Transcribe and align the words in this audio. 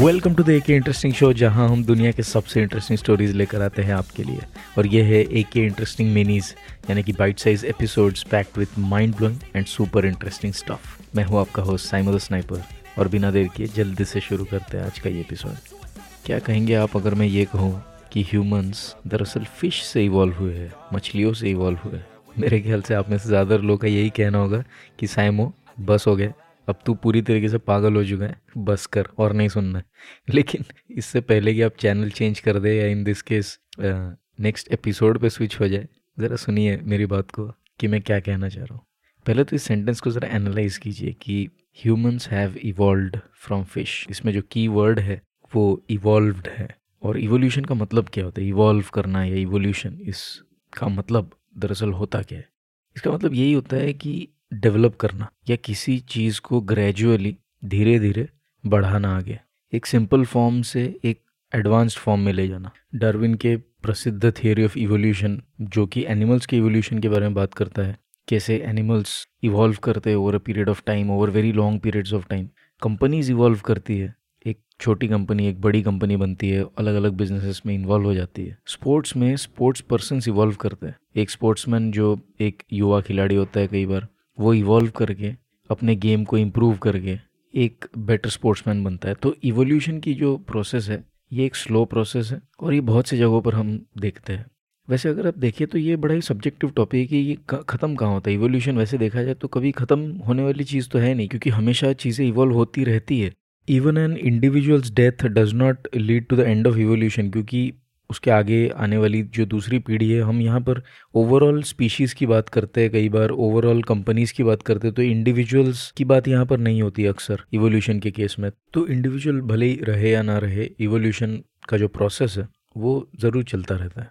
Welcome 0.00 0.34
to 0.34 0.42
the 0.42 0.48
A 0.48 0.60
interesting 0.68 1.14
show 1.14 1.32
जहाँ 1.32 1.68
हम 1.68 1.82
दुनिया 1.84 2.10
के 2.12 2.22
सबसे 2.22 2.60
इंटरेस्टिंग 2.62 2.98
स्टोरीज 2.98 3.30
लेकर 3.36 3.62
आते 3.62 3.82
हैं 3.82 3.92
आपके 3.94 4.22
लिए। 4.22 4.40
और 4.78 4.86
ये 4.86 5.02
है 5.02 5.18
ए 5.38 5.42
के 5.52 5.60
इंटरेस्टिंग 5.60 6.12
मिनीज 6.14 6.54
यानी 6.90 7.02
कि 7.02 7.12
bite 7.12 7.38
size 7.38 7.66
episodes 7.66 8.22
packed 8.22 8.58
with 8.58 8.68
mind 8.78 9.14
blowing 9.16 9.38
and 9.56 9.66
super 9.66 10.06
interesting 10.06 10.52
stuff 10.52 10.96
मैं 11.16 11.24
हूँ 11.24 11.40
आपका 11.40 11.62
होस्ट 11.62 11.90
साइमो 11.90 12.14
द 12.14 12.18
स्नाइपर 12.18 12.62
और 12.98 13.08
बिना 13.08 13.30
देर 13.30 13.48
किए 13.48 13.66
जल्दी 13.66 14.04
से 14.04 14.20
शुरू 14.20 14.44
करते 14.44 14.76
हैं 14.78 14.84
आज 14.84 14.98
का 14.98 15.10
ये 15.10 15.20
एपिसोड 15.20 15.78
क्या 16.26 16.38
कहेंगे 16.38 16.74
आप 16.74 16.96
अगर 16.96 17.14
मैं 17.14 17.26
ये 17.26 17.44
कहूँ 17.44 17.82
कि 18.12 18.22
ह्यूमंस 18.22 18.94
दरअसल 19.06 19.44
फ़िश 19.58 19.82
से 19.82 20.04
इवॉल्व 20.04 20.34
हुए 20.34 20.54
हैं, 20.54 20.72
मछलियों 20.94 21.32
से 21.32 21.50
इवॉल्व 21.50 21.78
हुए 21.84 21.98
हैं। 21.98 22.06
मेरे 22.38 22.60
ख्याल 22.60 22.82
से 22.82 22.94
आप 22.94 23.10
में 23.10 23.18
से 23.18 23.28
ज़्यादा 23.28 23.56
लोग 23.56 23.80
का 23.80 23.88
यही 23.88 24.10
कहना 24.10 24.38
होगा 24.38 24.64
कि 24.98 25.06
साइमो 25.06 25.52
बस 25.80 26.04
हो 26.06 26.16
गए 26.16 26.32
अब 26.70 26.78
तू 26.86 26.94
पूरी 26.96 27.22
तरीके 27.22 27.48
से 27.48 27.58
पागल 27.60 27.96
हो 27.96 28.04
चुका 28.04 28.24
है, 28.24 28.40
बस 28.58 28.86
कर 28.88 29.08
और 29.18 29.32
नहीं 29.32 29.48
सुनना। 29.48 29.82
लेकिन 30.28 30.64
इससे 30.92 31.20
पहले 31.22 31.54
कि 31.54 31.62
आप 31.62 31.76
चैनल 31.80 32.10
चेंज 32.10 32.40
कर 32.40 32.58
दे 32.58 32.74
या 32.76 32.86
in 32.88 33.04
this 33.04 33.22
case 33.22 33.58
next 33.80 34.72
episode 34.72 35.18
पे 35.18 35.30
स्विच 35.30 35.58
हो 35.60 35.68
जाए, 35.68 35.88
ज़रा 36.18 36.36
सुनिए 36.38 36.76
मेरी 36.84 37.06
बात 37.06 37.30
को 37.30 37.46
कि 37.80 37.88
मैं 37.88 38.00
क्या 38.02 38.20
कहना 38.20 38.48
चाह 38.48 38.64
रहा 38.64 38.74
हूँ। 38.74 38.86
पहले 39.26 39.44
तो 39.44 39.56
इस 39.56 39.62
सेंटेंस 39.62 40.00
को 40.00 40.10
ज़रा 40.10 40.28
एनालाइज 40.36 40.76
कीजिए 40.78 41.12
कि 41.22 41.48
humans 41.78 42.28
have 42.28 42.56
evolve 42.58 43.20
from 43.36 43.64
fish 43.64 44.06
इसमें 44.10 44.32
जो 44.32 44.42
की 44.50 44.66
वर्ड 44.68 45.00
है, 45.00 45.20
वो 45.52 45.82
इवॉल्व्ड 45.90 46.48
है। 46.48 46.68
और 47.02 47.18
इवोल्यूशन 47.18 47.64
का 47.64 47.74
मतलब 47.74 48.08
क्या 48.12 48.24
होता 48.24 48.40
है? 48.40 48.48
इवॉल्व 48.48 48.86
करना 48.94 49.24
या 49.24 49.36
इवोल्यूशन 49.36 49.98
इसका 50.02 50.88
मतलब 50.88 51.30
दरअसल 51.58 51.92
होता 51.92 52.22
क्या 52.22 52.38
है? 52.38 52.48
इसका 52.96 53.10
मतलब 53.10 53.34
यही 53.34 53.52
होता 53.52 53.76
है 53.76 53.92
कि 53.94 54.12
डेवलप 54.52 54.94
करना 54.96 55.28
या 55.48 55.56
किसी 55.56 55.98
चीज़ 55.98 56.40
को 56.40 56.60
ग्रेजुअली 56.60 57.36
धीरे 57.64 57.98
धीरे 57.98 58.28
बढ़ाना 58.64 59.16
आगे। 59.16 59.38
एक 59.72 59.86
सिंपल 59.86 60.24
फॉर्म 60.24 60.62
से 60.62 61.00
एक 61.04 61.20
एडवांस्ड 61.52 61.98
फॉर्म 61.98 62.20
में 62.20 62.32
ले 62.32 62.48
जाना। 62.48 62.70
डार्विन 62.94 63.34
के 63.34 63.56
प्रसिद्ध 63.56 64.32
थियोरी 64.32 64.64
ऑफ़ 64.64 64.78
इवोल्यूशन 64.78 65.40
जो 65.60 65.86
कि 65.86 66.04
एनिमल्स 66.08 66.46
के 66.46 66.56
इवोल्यूशन 66.56 66.98
के 66.98 67.08
बारे 67.08 67.22
में 67.22 67.34
बात 67.34 67.54
करता 67.54 67.82
है, 67.82 67.96
कैसे 68.28 68.56
एनिमल्स 68.58 69.26
इवॉल्व 69.42 69.76
करते 69.84 70.10
हैं 70.10 70.16
over 70.16 70.34
a 70.34 70.38
period 70.38 70.68
of 70.68 70.82
time 70.86 71.10
over 71.10 71.30
very 71.30 71.52
long 71.52 71.80
periods 71.80 72.12
of 72.12 72.26
time 72.30 72.48
companies 72.82 73.30
evolve 73.30 73.60
करती 73.64 73.98
है। 73.98 74.14
एक 74.46 74.58
छोटी 74.80 75.08
कंपनी 75.08 75.46
एक 75.48 75.60
बड़ी 75.60 75.82
कंपनी 75.82 76.16
बनती 76.16 76.48
है 76.50 76.64
अलग 76.78 76.94
अलग 76.94 77.12
बिजनेसेस 77.12 77.62
में 77.66 77.74
इन्वॉल्व 77.74 78.04
हो 78.04 78.14
जाती 78.14 78.46
है। 78.46 78.58
स्पोर्ट्स 78.66 79.16
में 79.16 79.36
स्पोर्ट्स 79.36 79.80
पर्सन 79.80 80.20
इवॉल्व 80.28 80.54
करते 80.54 80.86
हैं। 80.86 80.96
एक 81.16 81.30
स्पोर्ट्समैन 81.30 81.90
जो 81.92 82.18
एक 82.40 82.62
युवा 82.72 83.00
खिलाड़ी 83.00 83.36
होता 83.36 83.60
है 83.60 83.66
कई 83.66 83.86
बार 83.86 84.08
वो 84.40 84.54
इवॉल्व 84.54 84.90
करके, 84.96 85.32
अपने 85.70 85.96
गेम 85.96 86.24
को 86.24 86.38
इम्प्रूव 86.38 86.76
करके 86.78 87.18
एक 87.54 87.86
बेटर 87.98 88.30
स्पोर्ट्समैन 88.30 88.84
बनता 88.84 89.08
है। 89.08 89.14
तो 89.14 89.34
इवोल्यूशन 89.44 89.98
की 90.00 90.14
जो 90.14 90.36
प्रोसेस 90.48 90.88
है, 90.88 91.02
ये 91.32 91.46
एक 91.46 91.56
स्लो 91.56 91.84
प्रोसेस 91.86 92.30
है 92.32 92.40
और 92.60 92.74
ये 92.74 92.80
बहुत 92.82 93.08
सी 93.08 93.16
जगहों 93.18 93.40
पर 93.42 93.54
हम 93.54 93.78
देखते 93.98 94.32
हैं। 94.32 94.46
वैसे 94.88 95.08
अगर 95.08 95.26
आप 95.26 95.38
देखिए 95.38 95.66
तो 95.66 95.78
ये 95.78 95.96
बड़ा 95.96 96.14
ही 96.14 96.20
सब्जेक्टिव 96.22 96.70
टॉपिक 96.76 97.00
है 97.00 97.06
कि 97.08 97.16
ये 97.18 97.36
ख़त्म 97.68 97.94
कहाँ 97.94 98.12
होता 98.12 98.30
है? 98.30 98.34
इवोल्यूशन 98.36 98.78
वैसे 98.78 98.98
देखा 98.98 99.22
जाए 99.22 99.34
तो 99.34 99.48
कभी 99.48 99.70
ख़त्म 99.72 100.10
होने 100.26 100.42
वाली 100.42 100.64
चीज़ 100.64 100.88
तो 100.88 100.98
है 100.98 101.12
नहीं, 101.14 101.28
क्योंकि 101.28 101.50
हमेशा 101.50 101.92
चीज़ें 101.94 102.26
इवॉल्व 102.26 102.54
होती 102.54 102.84
रहती 102.84 103.20
है। 103.20 103.32
Even 103.68 103.98
an 103.98 104.16
individuals 104.18 104.90
death 104.92 105.24
does 105.28 105.52
not 105.54 105.88
lead 105.96 106.26
to 106.28 106.36
the 106.36 106.40
end 106.40 106.66
of 106.66 106.78
evolution 106.78 107.30
क्योंकि 107.30 107.72
उसके 108.10 108.30
आगे 108.30 108.68
आने 108.76 108.96
वाली 108.98 109.22
जो 109.24 109.46
दूसरी 109.46 109.78
पीढ़ी 109.78 110.10
है, 110.10 110.20
हम 110.22 110.40
यहाँ 110.40 110.60
पर 110.60 110.82
ओवरऑल 111.14 111.62
स्पीशीज़ 111.62 112.14
की 112.14 112.26
बात 112.26 112.48
करते 112.48 112.80
हैं, 112.80 112.90
कई 112.90 113.08
बार 113.08 113.30
ओवरऑल 113.30 113.82
कंपनीज़ 113.82 114.32
की 114.34 114.42
बात 114.42 114.62
करते 114.62 114.86
हैं 114.88 114.94
तो 114.94 115.02
इंडिविजुअल्स 115.02 115.90
की 115.96 116.04
बात 116.04 116.28
यहाँ 116.28 116.46
पर 116.46 116.58
नहीं 116.58 116.82
होती 116.82 117.06
अक्सर 117.06 117.44
इवोल्यूशन 117.52 117.98
के 117.98 118.10
केस 118.10 118.36
में। 118.38 118.50
तो 118.74 118.86
इंडिविजुअल 118.86 119.40
भले 119.42 119.66
ही 119.66 119.78
रहे 119.82 120.10
या 120.10 120.22
ना 120.22 120.38
रहे 120.38 120.70
इवोल्यूशन 120.80 121.40
का 121.68 121.76
जो 121.76 121.88
प्रोसेस 121.88 122.38
है, 122.38 122.48
वो 122.76 123.08
ज़रूर 123.20 123.44
चलता 123.44 123.74
रहता 123.74 124.02
है। 124.02 124.10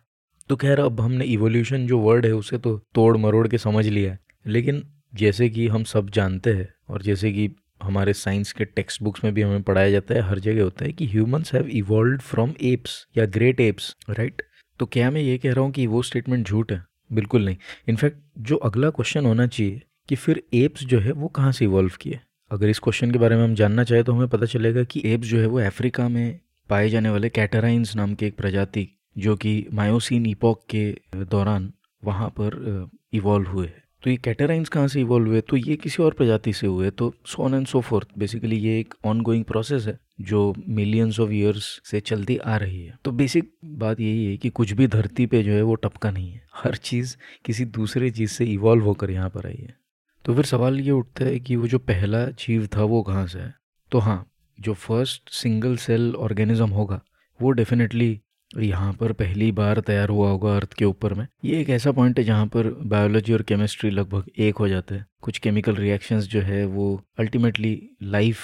तो 0.49 0.55
खैर, 0.55 0.79
अब 0.79 1.01
हमने 1.01 1.25
इवोल्यूशन 1.25 1.87
जो 1.87 1.99
वर्ड 1.99 2.25
है, 2.25 2.31
उसे 2.31 2.57
तो 2.57 2.77
तोड़ 2.95 3.15
मरोड़ 3.17 3.47
के 3.47 3.57
समझ 3.57 3.87
लिया 3.87 4.11
है। 4.11 4.19
लेकिन 4.47 4.83
जैसे 5.15 5.49
कि 5.49 5.67
हम 5.67 5.83
सब 5.85 6.09
जानते 6.09 6.53
हैं, 6.53 6.67
और 6.89 7.01
जैसे 7.01 7.31
कि 7.31 7.47
हमारे 7.81 8.13
साइंस 8.13 8.51
के 8.53 8.65
टेक्स्ट 8.65 9.01
बुक्स 9.03 9.23
में 9.23 9.33
भी 9.33 9.41
हमें 9.41 9.61
पढ़ाया 9.63 9.91
जाता 9.91 10.15
है, 10.15 10.21
हर 10.21 10.39
जगह 10.39 10.63
होता 10.63 10.85
है 10.85 10.91
कि 10.91 11.07
humans 11.07 11.53
have 11.53 11.67
evolve 11.67 12.17
from 12.19 12.53
apes 12.63 13.05
या 13.17 13.25
ग्रेट 13.27 13.59
एप्स, 13.61 13.95
राइट? 14.09 14.41
तो 14.79 14.85
क्या 14.85 15.11
मैं 15.11 15.21
ये 15.21 15.37
कह 15.37 15.53
रहा 15.53 15.63
हूँ 15.63 15.71
कि 15.71 15.87
वो 15.87 16.01
स्टेटमेंट 16.01 16.47
झूठ 16.47 16.71
है? 16.71 16.83
बिल्कुल 17.11 17.45
नहीं। 17.45 17.57
इनफैक्ट 17.87 18.17
जो 18.39 18.55
अगला 18.55 18.89
क्वेश्चन 18.89 19.25
होना 19.25 19.47
चाहिए 19.47 19.81
कि 20.09 20.15
फिर 20.15 20.43
एप्स 20.53 20.83
जो 20.83 20.99
है 20.99 21.11
वो 21.11 21.27
कहाँ 21.27 21.51
से 21.51 21.65
इवॉल्व 21.65 21.97
किए? 22.01 22.19
अगर 22.51 22.69
इस 22.69 22.79
क्वेश्चन 22.79 23.11
के 23.11 23.19
बारे 23.19 23.35
में 23.35 23.43
हम 23.43 23.55
जानना 23.55 23.83
चाहें 23.83 24.03
तो 24.03 24.13
हमें 24.13 24.27
पता 24.27 24.45
चलेगा 24.45 24.83
कि 24.83 25.01
एप्स 25.05 25.27
जो 25.27 25.39
है 25.39 25.45
वो 25.45 25.59
अफ्रीका 25.59 26.07
में 26.09 26.39
पाए 26.69 26.89
जाने 26.89 27.09
वाले 27.09 27.29
कैटराइंस 27.29 27.95
नाम 27.95 28.13
के 28.15 28.27
एक 28.27 28.37
प्रजाति, 28.37 28.87
जो 29.17 29.35
कि 29.35 29.65
मायोसिन 29.73 30.25
इपॉक 30.25 30.65
के 30.69 30.89
दौरान 31.15 31.71
वहाँ 32.03 32.29
पर 32.29 32.89
इवॉल्व 33.13 33.47
हुए 33.47 33.67
हैं। 33.67 33.83
तो 34.03 34.09
ये 34.09 34.15
कैटेराइंस 34.15 34.69
कहाँ 34.69 34.87
से 34.87 35.01
इवॉल्व 35.01 35.27
हुए? 35.27 35.41
तो 35.41 35.57
ये 35.57 35.75
किसी 35.75 36.03
और 36.03 36.13
प्रजाति 36.13 36.53
से 36.53 36.67
हुए 36.67 36.89
तो 36.89 37.13
so on 37.25 37.53
and 37.53 37.67
so 37.67 37.81
forth 37.81 38.07
basically 38.17 38.55
ये 38.55 38.79
एक 38.79 38.93
ऑन 39.05 39.21
गोइंग 39.21 39.43
प्रोसेस 39.43 39.87
है, 39.87 39.97
जो 40.21 40.53
मिलियंस 40.67 41.19
ऑफ़ 41.19 41.31
ईयर्स 41.31 41.81
से 41.85 41.99
चलती 41.99 42.37
आ 42.37 42.55
रही 42.57 42.83
है। 42.83 42.97
तो 43.05 43.11
बेसिक 43.11 43.51
बात 43.65 43.99
यही 43.99 44.25
है 44.25 44.37
कि 44.37 44.49
कुछ 44.49 44.71
भी 44.71 44.87
धरती 44.87 45.25
पे 45.25 45.43
जो 45.43 45.51
है 45.51 45.61
वो 45.61 45.75
टपका 45.75 46.11
नहीं 46.11 46.31
है। 46.31 46.41
हर 46.55 46.75
चीज़ 46.75 47.15
किसी 47.45 47.65
दूसरे 47.65 48.11
चीज़ 48.11 48.31
से 48.31 48.45
इवॉल्व 48.45 48.83
होकर 48.83 49.11
यहाँ 49.11 49.29
पर 49.29 49.47
आई 49.47 49.57
है। 49.59 49.77
तो 50.25 50.35
फिर 50.35 50.45
सवाल 50.45 50.79
ये 50.79 50.91
उठता 50.91 51.25
है 51.25 51.39
कि 51.39 51.55
वो 51.55 51.67
जो 51.67 51.79
पहला 51.79 52.25
जीव 52.25 52.67
था 52.67 52.83
वो 52.83 53.01
कहाँ 53.03 53.27
से 53.27 53.39
है? 53.39 53.53
तो 53.91 53.99
हाँ 53.99 54.25
जो 54.59 54.73
फ़र्स्ट 54.73 55.29
सिंगल 55.29 55.75
सेल 55.77 56.15
ऑर्गेनिज्म 56.15 56.69
होगा, 56.69 57.01
वो 57.41 57.51
डेफिनेटली 57.51 58.21
यहाँ 58.57 58.93
पर 58.93 59.11
पहली 59.11 59.51
बार 59.51 59.79
तैयार 59.79 60.09
हुआ 60.09 60.29
होगा 60.29 60.55
अर्थ 60.55 60.73
के 60.73 60.85
ऊपर 60.85 61.13
में। 61.13 61.27
ये 61.45 61.61
एक 61.61 61.69
ऐसा 61.69 61.91
पॉइंट 61.91 62.19
है 62.19 62.23
जहाँ 62.23 62.45
पर 62.47 62.67
बायोलॉजी 62.67 63.33
और 63.33 63.41
केमिस्ट्री 63.41 63.89
लगभग 63.89 64.23
एक 64.37 64.57
हो 64.57 64.67
जाते 64.67 64.95
हैं। 64.95 65.05
कुछ 65.21 65.37
केमिकल 65.37 65.75
रिएक्शंस 65.75 66.23
जो 66.23 66.41
है 66.41 66.65
वो 66.65 67.03
अल्टीमेटली 67.19 67.89
लाइफ 68.03 68.39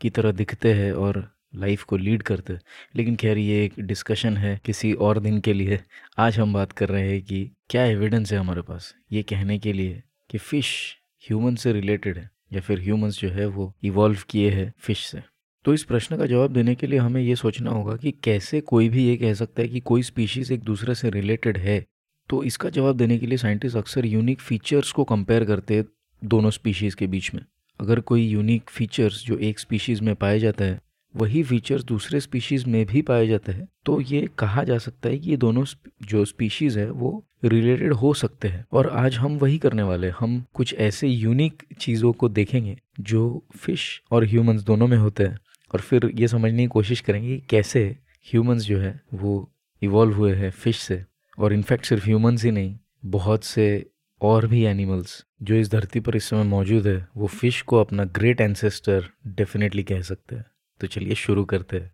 की 0.00 0.10
तरह 0.10 0.32
दिखते 0.32 0.72
हैं 0.72 0.92
और 0.92 1.32
लाइफ 1.56 1.82
को 1.82 1.96
लीड 1.96 2.22
करते 2.22 2.52
हैं। 2.52 2.60
लेकिन 2.96 3.16
खैर 3.16 3.38
ये 3.38 3.64
एक 3.64 3.80
डिस्कशन 3.80 4.36
है 4.36 4.60
किसी 4.64 4.92
और 4.92 5.18
दिन 5.18 5.40
के 5.40 5.52
लिए। 5.52 5.80
आज 6.18 6.38
हम 6.38 6.52
बात 6.52 6.72
कर 6.72 6.88
रहे 6.88 7.10
हैं 7.10 7.22
कि 7.22 7.50
क्या 7.70 7.84
एविडेंस 7.84 8.32
है 8.32 8.38
हमारे 8.38 8.62
पास? 8.62 8.94
ये 9.12 9.22
कहने 9.22 9.58
के 9.58 9.72
लिए 9.72 10.02
कि 10.30 10.38
फ़िश 10.38 10.96
ह्यूमन 11.28 11.54
से 11.54 11.72
रिलेटेड 11.72 12.18
है 12.18 12.30
या 12.52 12.60
फिर 12.60 12.80
ह्यूमंस 12.80 13.20
जो 13.20 13.28
है 13.28 13.46
वो 13.46 13.74
इवॉल्व 13.84 14.18
किए 14.28 14.50
हैं 14.50 14.72
फ़िश 14.78 15.06
से। 15.06 15.22
तो 15.64 15.74
इस 15.74 15.82
प्रश्न 15.84 16.16
का 16.16 16.26
जवाब 16.26 16.52
देने 16.52 16.74
के 16.74 16.86
लिए 16.86 16.98
हमें 16.98 17.20
ये 17.22 17.34
सोचना 17.36 17.70
होगा 17.70 17.96
कि 17.96 18.10
कैसे 18.24 18.60
कोई 18.60 18.88
भी 18.88 19.04
ये 19.04 19.16
कह 19.16 19.34
सकता 19.34 19.62
है 19.62 19.68
कि 19.68 19.80
कोई 19.80 20.02
स्पीशीज़ 20.02 20.52
एक 20.52 20.60
दूसरे 20.60 20.94
से 20.94 21.10
रिलेटेड 21.10 21.58
है। 21.58 21.84
तो 22.28 22.42
इसका 22.44 22.68
जवाब 22.70 22.96
देने 22.96 23.18
के 23.18 23.26
लिए 23.26 23.38
साइंटिस्ट 23.38 23.76
अक्सर 23.76 24.06
यूनिक 24.06 24.40
फीचर्स 24.40 24.92
को 24.92 25.04
कंपेयर 25.04 25.44
करते 25.44 25.74
हैं 25.74 25.84
दोनों 26.22 26.50
स्पीशीज़ 26.50 26.96
के 26.96 27.06
बीच 27.06 27.32
में। 27.34 27.42
अगर 27.80 28.00
कोई 28.00 28.26
यूनिक 28.26 28.70
फीचर्स 28.70 29.24
जो 29.26 29.36
एक 29.38 29.58
स्पीशीज़ 29.58 30.02
में 30.02 30.14
पाया 30.14 30.38
जाता 30.38 30.64
है, 30.64 30.80
वही 31.14 31.42
फीचर्स 31.42 31.84
दूसरे 31.84 32.20
स्पीशीज़ 32.20 32.66
में 32.66 32.84
भी 32.86 33.02
पाए 33.02 33.26
जाते 33.26 33.52
हैं 33.52 33.66
तो 33.86 34.00
ये 34.00 34.28
कहा 34.38 34.64
जा 34.64 34.78
सकता 34.78 35.08
है 35.08 35.18
कि 35.18 35.30
ये 35.30 35.36
दोनों 35.36 35.64
जो 36.02 36.24
स्पीशीज़ 36.24 36.78
है, 36.78 36.90
वो 36.90 37.24
रिलेटेड 37.44 37.92
हो 37.92 38.12
सकते 38.14 38.48
हैं। 38.48 38.64
और 38.72 38.88
आज 38.88 39.14
हम 39.14 39.36
वही 39.38 39.58
करने 39.58 39.82
वाले 39.82 40.08
हम 40.10 40.42
कुछ 40.54 40.74
ऐसे 40.78 41.08
यूनिक 41.08 41.62
चीज़ों 41.80 42.12
को 42.12 42.28
देखेंगे 42.28 42.76
जो 43.00 43.22
फ़िश 43.56 44.02
और 44.10 44.24
ह्यूमंस 44.24 44.62
दोनों 44.62 44.86
में 44.86 44.96
होते 44.98 45.24
हैं। 45.24 45.38
और 45.72 45.80
फिर 45.80 46.10
ये 46.14 46.28
समझने 46.28 46.62
की 46.62 46.66
कोशिश 46.66 47.00
करेंगे 47.00 47.38
कैसे 47.50 47.98
ह्यूमंस 48.26 48.62
जो 48.62 48.78
है, 48.78 49.00
वो 49.14 49.52
इवॉल्व 49.82 50.14
हुए 50.14 50.34
हैं 50.34 50.50
फ़िश 50.50 50.78
से। 50.78 51.04
और 51.38 51.52
इनफैक्ट 51.52 51.84
सिर्फ़ 51.84 52.04
ह्यूमंस 52.04 52.44
ही 52.44 52.50
नहीं, 52.50 52.78
बहुत 53.04 53.44
से 53.44 53.90
और 54.20 54.46
भी 54.46 54.64
एनिमल्स 54.64 55.24
जो 55.42 55.54
इस 55.54 55.70
धरती 55.70 56.00
पर 56.00 56.16
इस 56.16 56.24
समय 56.24 56.42
मौजूद 56.42 56.86
है, 56.86 57.08
वो 57.16 57.26
फ़िश 57.26 57.62
को 57.62 57.76
अपना 57.76 58.04
ग्रेट 58.04 58.40
एंसेस्टर 58.40 59.10
डेफिनेटली 59.26 59.82
कह 59.82 60.02
सकते 60.02 60.36
हैं। 60.36 60.44
तो 60.80 60.86
चलिए 60.86 61.14
शुरू 61.14 61.44
करते 61.44 61.78
हैं। 61.78 61.92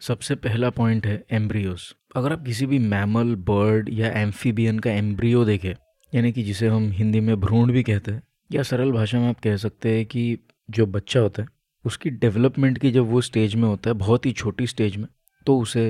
सबसे 0.00 0.34
पहला 0.34 0.70
पॉइंट 0.70 1.06
है 1.06 1.24
एम्ब्रियोस 1.30 1.96
अगर 2.16 2.32
आप 2.32 2.44
किसी 2.44 2.66
भी 2.66 2.78
मैमल 2.78 3.34
बर्ड 3.34 3.88
या 3.92 4.08
एम्फीबियन 4.08 4.78
का 4.78 4.92
एम्ब्रियो 4.92 5.44
देखें, 5.44 5.74
यानी 6.14 6.32
कि 6.32 6.42
जिसे 6.42 6.68
हम 6.68 6.90
हिंदी 6.90 7.20
में 7.20 7.40
भ्रूण 7.40 7.72
भी 7.72 7.82
कहते 7.82 8.10
हैं 8.10 8.22
या 8.54 8.62
सरल 8.62 8.92
भाषा 8.92 9.18
में 9.18 9.28
आप 9.28 9.40
कह 9.40 9.56
सकते 9.56 9.96
हैं 9.96 10.04
कि 10.06 10.38
जो 10.68 10.86
बच्चा 10.86 11.20
होता 11.20 11.42
है, 11.42 11.48
उसकी 11.84 12.10
डेवलपमेंट 12.10 12.78
की 12.78 12.90
जब 12.90 13.10
वो 13.10 13.20
स्टेज 13.20 13.54
में 13.54 13.68
होता 13.68 13.90
है, 13.90 13.94
बहुत 13.94 14.26
ही 14.26 14.32
छोटी 14.32 14.66
स्टेज 14.66 14.96
में 14.96 15.06
तो 15.46 15.58
उसे 15.58 15.86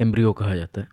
एम्ब्रियो 0.00 0.32
कहा 0.32 0.54
जाता 0.56 0.80
है। 0.80 0.88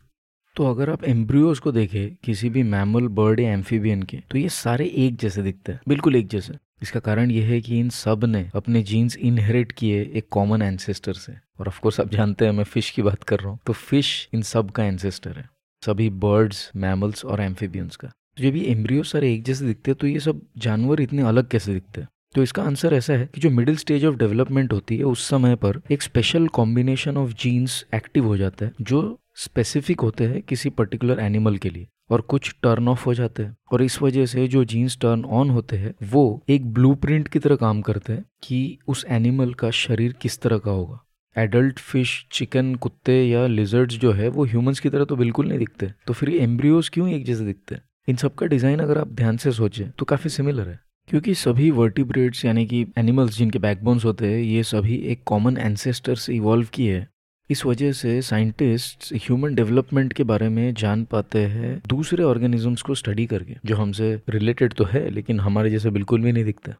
तो 0.55 0.65
अगर 0.65 0.89
आप 0.89 1.03
एम्ब्रियोज 1.03 1.59
को 1.59 1.71
देखें, 1.71 2.15
किसी 2.15 2.49
भी 2.49 2.63
मैमल 2.65 3.07
बर्ड 3.09 3.39
या 3.39 3.51
एम्फीबियन 3.53 4.03
के 4.03 4.17
तो 4.31 4.37
ये 4.37 4.49
सारे 4.49 4.85
एक 4.97 5.17
जैसे 5.17 5.43
दिखते 5.43 5.71
हैं, 5.71 5.79
बिल्कुल 5.87 6.15
एक 6.15 6.27
जैसे। 6.27 6.53
इसका 6.81 6.99
कारण 6.99 7.31
ये 7.31 7.41
है 7.43 7.59
कि 7.61 7.79
इन 7.79 7.89
सबने 7.89 8.49
अपने 8.55 8.81
जीन्स 8.83 9.17
इनहेरिट 9.17 9.71
किए 9.71 10.01
एक 10.13 10.27
कॉमन 10.31 10.61
एंसेस्टर 10.61 11.13
से। 11.13 11.33
और 11.59 11.67
ऑफ़ 11.67 11.79
कोर्स 11.79 11.99
आप 11.99 12.09
जानते 12.09 12.45
हैं, 12.45 12.51
मैं 12.51 12.63
फ़िश 12.63 12.89
की 12.89 13.01
बात 13.01 13.23
कर 13.23 13.39
रहा 13.39 13.49
हूँ 13.49 13.59
तो 13.65 13.73
फ़िश 13.73 14.27
इन 14.33 14.41
सब 14.43 14.71
का 14.71 14.83
एंसेस्टर 14.83 15.37
है। 15.37 15.49
सभी 15.83 16.09
बर्ड्स 16.09 16.71
मैमल्स 16.75 17.25
और 17.25 17.41
एम्फीबियंस 17.41 17.95
का। 17.95 18.11
जब 18.39 18.55
ये 18.55 18.63
एम्ब्रियो 18.63 19.03
सारे 19.03 19.33
एक 19.33 19.43
जैसे 19.43 19.65
दिखते 19.65 19.91
हैं 19.91 19.97
तो 20.01 20.07
ये 20.07 20.19
सब 20.19 20.41
जानवर 20.57 21.01
इतने 21.01 21.21
अलग 21.21 21.49
कैसे 21.49 21.73
दिखते 21.73 22.01
हैं? 22.01 22.07
तो 22.35 22.43
इसका 22.43 22.63
आंसर 22.63 22.93
ऐसा 22.93 23.13
है 23.13 23.29
कि 23.35 23.41
जो 23.41 23.49
मिडिल 23.49 23.75
स्टेज 23.75 24.05
ऑफ़ 24.05 24.15
डेवलपमेंट 24.15 24.73
होती 24.73 24.97
है, 24.97 25.03
उस 25.03 25.29
समय 25.29 25.55
पर 25.55 25.81
एक 25.91 26.01
special 26.01 26.47
combination 26.47 27.17
of 27.17 27.33
genes 27.33 27.85
active 27.95 28.25
हो 28.25 28.37
जाता 28.37 28.65
है, 28.65 28.71
जो 28.81 29.19
स्पेसिफिक 29.35 29.99
होते 29.99 30.23
हैं 30.23 30.41
किसी 30.41 30.69
पर्टिकुलर 30.69 31.19
एनिमल 31.19 31.57
के 31.57 31.69
लिए 31.69 31.87
और 32.09 32.21
कुछ 32.21 32.55
टर्न 32.63 32.87
ऑफ़ 32.87 33.05
हो 33.05 33.13
जाते 33.13 33.43
हैं। 33.43 33.57
और 33.71 33.83
इस 33.83 34.01
वजह 34.01 34.25
से 34.25 34.47
जो 34.47 34.65
जीन्स 34.65 34.97
टर्न 34.97 35.25
ऑन 35.25 35.49
होते 35.49 35.77
हैं, 35.77 35.95
वो 36.03 36.43
एक 36.49 36.73
ब्लूप्रिंट 36.73 37.27
की 37.27 37.39
तरह 37.39 37.55
काम 37.55 37.81
करते 37.81 38.13
हैं 38.13 38.25
कि 38.43 38.77
उस 38.87 39.05
एनिमल 39.09 39.53
का 39.53 39.71
शरीर 39.71 40.13
किस 40.13 40.41
तरह 40.41 40.57
का 40.57 40.71
होगा। 40.71 41.05
एडल्ट 41.37 41.79
फ़िश 41.79 42.27
चिकन 42.31 42.75
कुत्ते 42.75 43.23
या 43.23 43.47
लिजर्ड्स 43.47 43.95
जो 43.95 44.11
है, 44.11 44.27
वो 44.27 44.45
ह्यूमंस 44.45 44.79
की 44.79 44.89
तरह 44.89 45.05
तो 45.05 45.15
बिल्कुल 45.15 45.47
नहीं 45.47 45.59
दिखते। 45.59 45.91
तो 46.07 46.13
फिर 46.13 46.29
एम्ब्रियोज 46.29 46.89
क्यों 46.89 47.09
एक 47.09 47.25
जैसे 47.25 47.45
दिखते 47.45 47.75
हैं? 47.75 47.81
इन 48.07 48.15
सब 48.15 48.33
का 48.35 48.45
डिज़ाइन 48.45 48.79
अगर 48.79 48.97
आप 48.97 49.11
ध्यान 49.11 49.37
से 49.37 49.51
सोचें 49.51 49.89
तो 49.89 50.05
काफ़ी 50.05 50.29
सिमिलर 50.29 50.67
है। 50.67 50.79
क्योंकि 51.07 51.33
सभी 51.35 51.69
वर्टिब्रेट्स 51.71 52.43
यानी 52.45 52.65
कि 52.65 52.85
एनिमल्स 52.97 53.37
जिनके 53.37 53.59
बैकबोन्स 53.59 54.05
होते 54.05 54.27
हैं, 54.27 54.39
ये 54.39 54.63
सभी 54.63 54.95
एक 54.95 55.23
कॉमन 55.25 55.57
एंसेस्टर 55.57 56.15
से 56.15 56.33
इवॉल्व 56.35 56.67
किए 56.73 56.95
हैं। 56.95 57.07
इस 57.49 57.65
वजह 57.65 57.91
से 57.91 58.21
साइंटिस्ट 58.21 59.13
ह्यूमन 59.15 59.55
डेवलपमेंट 59.55 60.13
के 60.13 60.23
बारे 60.23 60.49
में 60.49 60.73
जान 60.73 61.03
पाते 61.03 61.39
हैं 61.39 61.81
दूसरे 61.87 62.23
ऑर्गेनिजम्स 62.23 62.81
को 62.81 62.95
स्टडी 62.95 63.25
करके, 63.25 63.55
जो 63.65 63.75
हमसे 63.75 64.13
रिलेटेड 64.29 64.73
तो 64.73 64.83
है, 64.83 65.09
लेकिन 65.09 65.39
हमारे 65.39 65.69
जैसे 65.69 65.89
बिल्कुल 65.89 66.21
भी 66.21 66.31
नहीं 66.31 66.45
दिखता। 66.45 66.75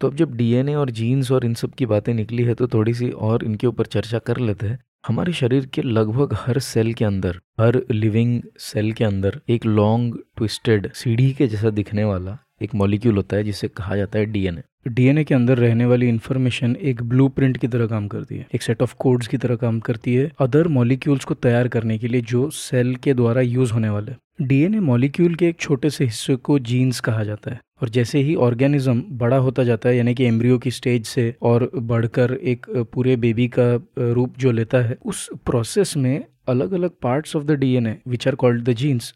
तो 0.00 0.08
अब 0.08 0.16
जब 0.16 0.36
डीएनए 0.36 0.74
और 0.74 0.90
जीन्स 0.90 1.30
और 1.32 1.44
इन 1.44 1.54
सब 1.54 1.74
की 1.74 1.86
बातें 1.86 2.12
निकली 2.14 2.42
है 2.42 2.54
तो 2.54 2.66
थोड़ी 2.68 2.94
सी 2.94 3.10
और 3.10 3.44
इनके 3.44 3.66
ऊपर 3.66 3.86
चर्चा 3.86 4.18
कर 4.18 4.36
लेते 4.38 4.66
हैं। 4.66 4.78
हमारे 5.06 5.32
शरीर 5.32 5.66
के 5.66 5.82
लगभग 5.82 6.34
हर 6.34 6.58
सेल 6.58 6.94
के 6.94 7.04
अंदर, 7.04 7.40
हर 7.60 7.82
लिविंग 7.90 8.42
सेल 8.58 8.92
के 8.92 9.04
अंदर 9.04 9.40
एक 9.48 9.66
लॉन्ग 9.66 10.18
ट्विस्टेड 10.36 10.92
सीढ़ी 10.92 11.32
के 11.32 11.46
जैसा 11.46 11.70
दिखने 11.70 12.04
वाला 12.04 12.38
एक 12.62 12.74
मॉलिक्यूल 12.74 13.16
होता 13.16 13.36
है 13.36 13.44
जिसे 13.44 13.68
कहा 13.68 13.96
जाता 13.96 14.18
है 14.18 14.26
डीएनए 14.26 14.62
डीएनए 14.88 15.24
के 15.24 15.34
अंदर 15.34 15.58
रहने 15.58 15.86
वाली 15.86 16.08
इन्फॉर्मेशन 16.08 16.76
एक 16.82 17.02
ब्लूप्रिंट 17.02 17.56
की 17.56 17.68
तरह 17.68 17.86
काम 17.86 18.06
करती 18.08 18.36
है, 18.36 18.46
एक 18.54 18.62
सेट 18.62 18.82
ऑफ़ 18.82 18.94
कोड्स 18.98 19.28
की 19.28 19.36
तरह 19.36 19.56
काम 19.56 19.80
करती 19.80 20.14
है 20.14 20.30
अदर 20.38 20.68
मॉलिक्यूल्स 20.68 21.24
को 21.24 21.34
तैयार 21.34 21.68
करने 21.68 21.98
के 21.98 22.08
लिए 22.08 22.20
जो 22.20 22.48
सेल 22.50 22.94
के 22.96 23.14
द्वारा 23.14 23.40
यूज़ 23.40 23.72
होने 23.72 23.90
वाले 23.90 24.12
डीएनए 24.42 24.80
मॉलिक्यूल 24.80 25.34
के 25.34 25.48
एक 25.48 25.60
छोटे 25.60 25.90
से 25.90 26.04
हिस्से 26.04 26.36
को 26.36 26.58
जीन्स 26.60 27.00
कहा 27.00 27.24
जाता 27.24 27.50
है 27.50 27.60
और 27.82 27.88
जैसे 27.88 28.18
ही 28.18 28.34
ऑर्गेनिज्म 28.34 29.02
बड़ा 29.12 29.36
होता 29.36 29.64
जाता 29.64 29.88
है, 29.88 29.96
यानी 29.96 30.14
कि 30.14 30.24
एम्ब्रियो 30.24 30.58
की 30.58 30.70
स्टेज 30.70 31.06
से 31.06 31.34
और 31.42 31.70
बढ़कर 31.74 32.32
एक 32.32 32.66
पूरे 32.92 33.16
बेबी 33.16 33.48
का 33.48 33.72
रूप 33.98 34.38
जो 34.38 34.52
लेता 34.52 34.78
है, 34.78 34.96
उस 35.04 35.28
प्रोसेस 35.46 35.96
में 35.96 36.24
अलग 36.48 36.72
अलग 36.72 36.90
parts 37.02 37.36
of 37.36 37.44
the 37.44 37.50
DNA 37.50 37.96
which 38.08 38.28
are 38.28 38.34
called 38.34 38.64
the 38.64 38.72
genes 38.72 39.12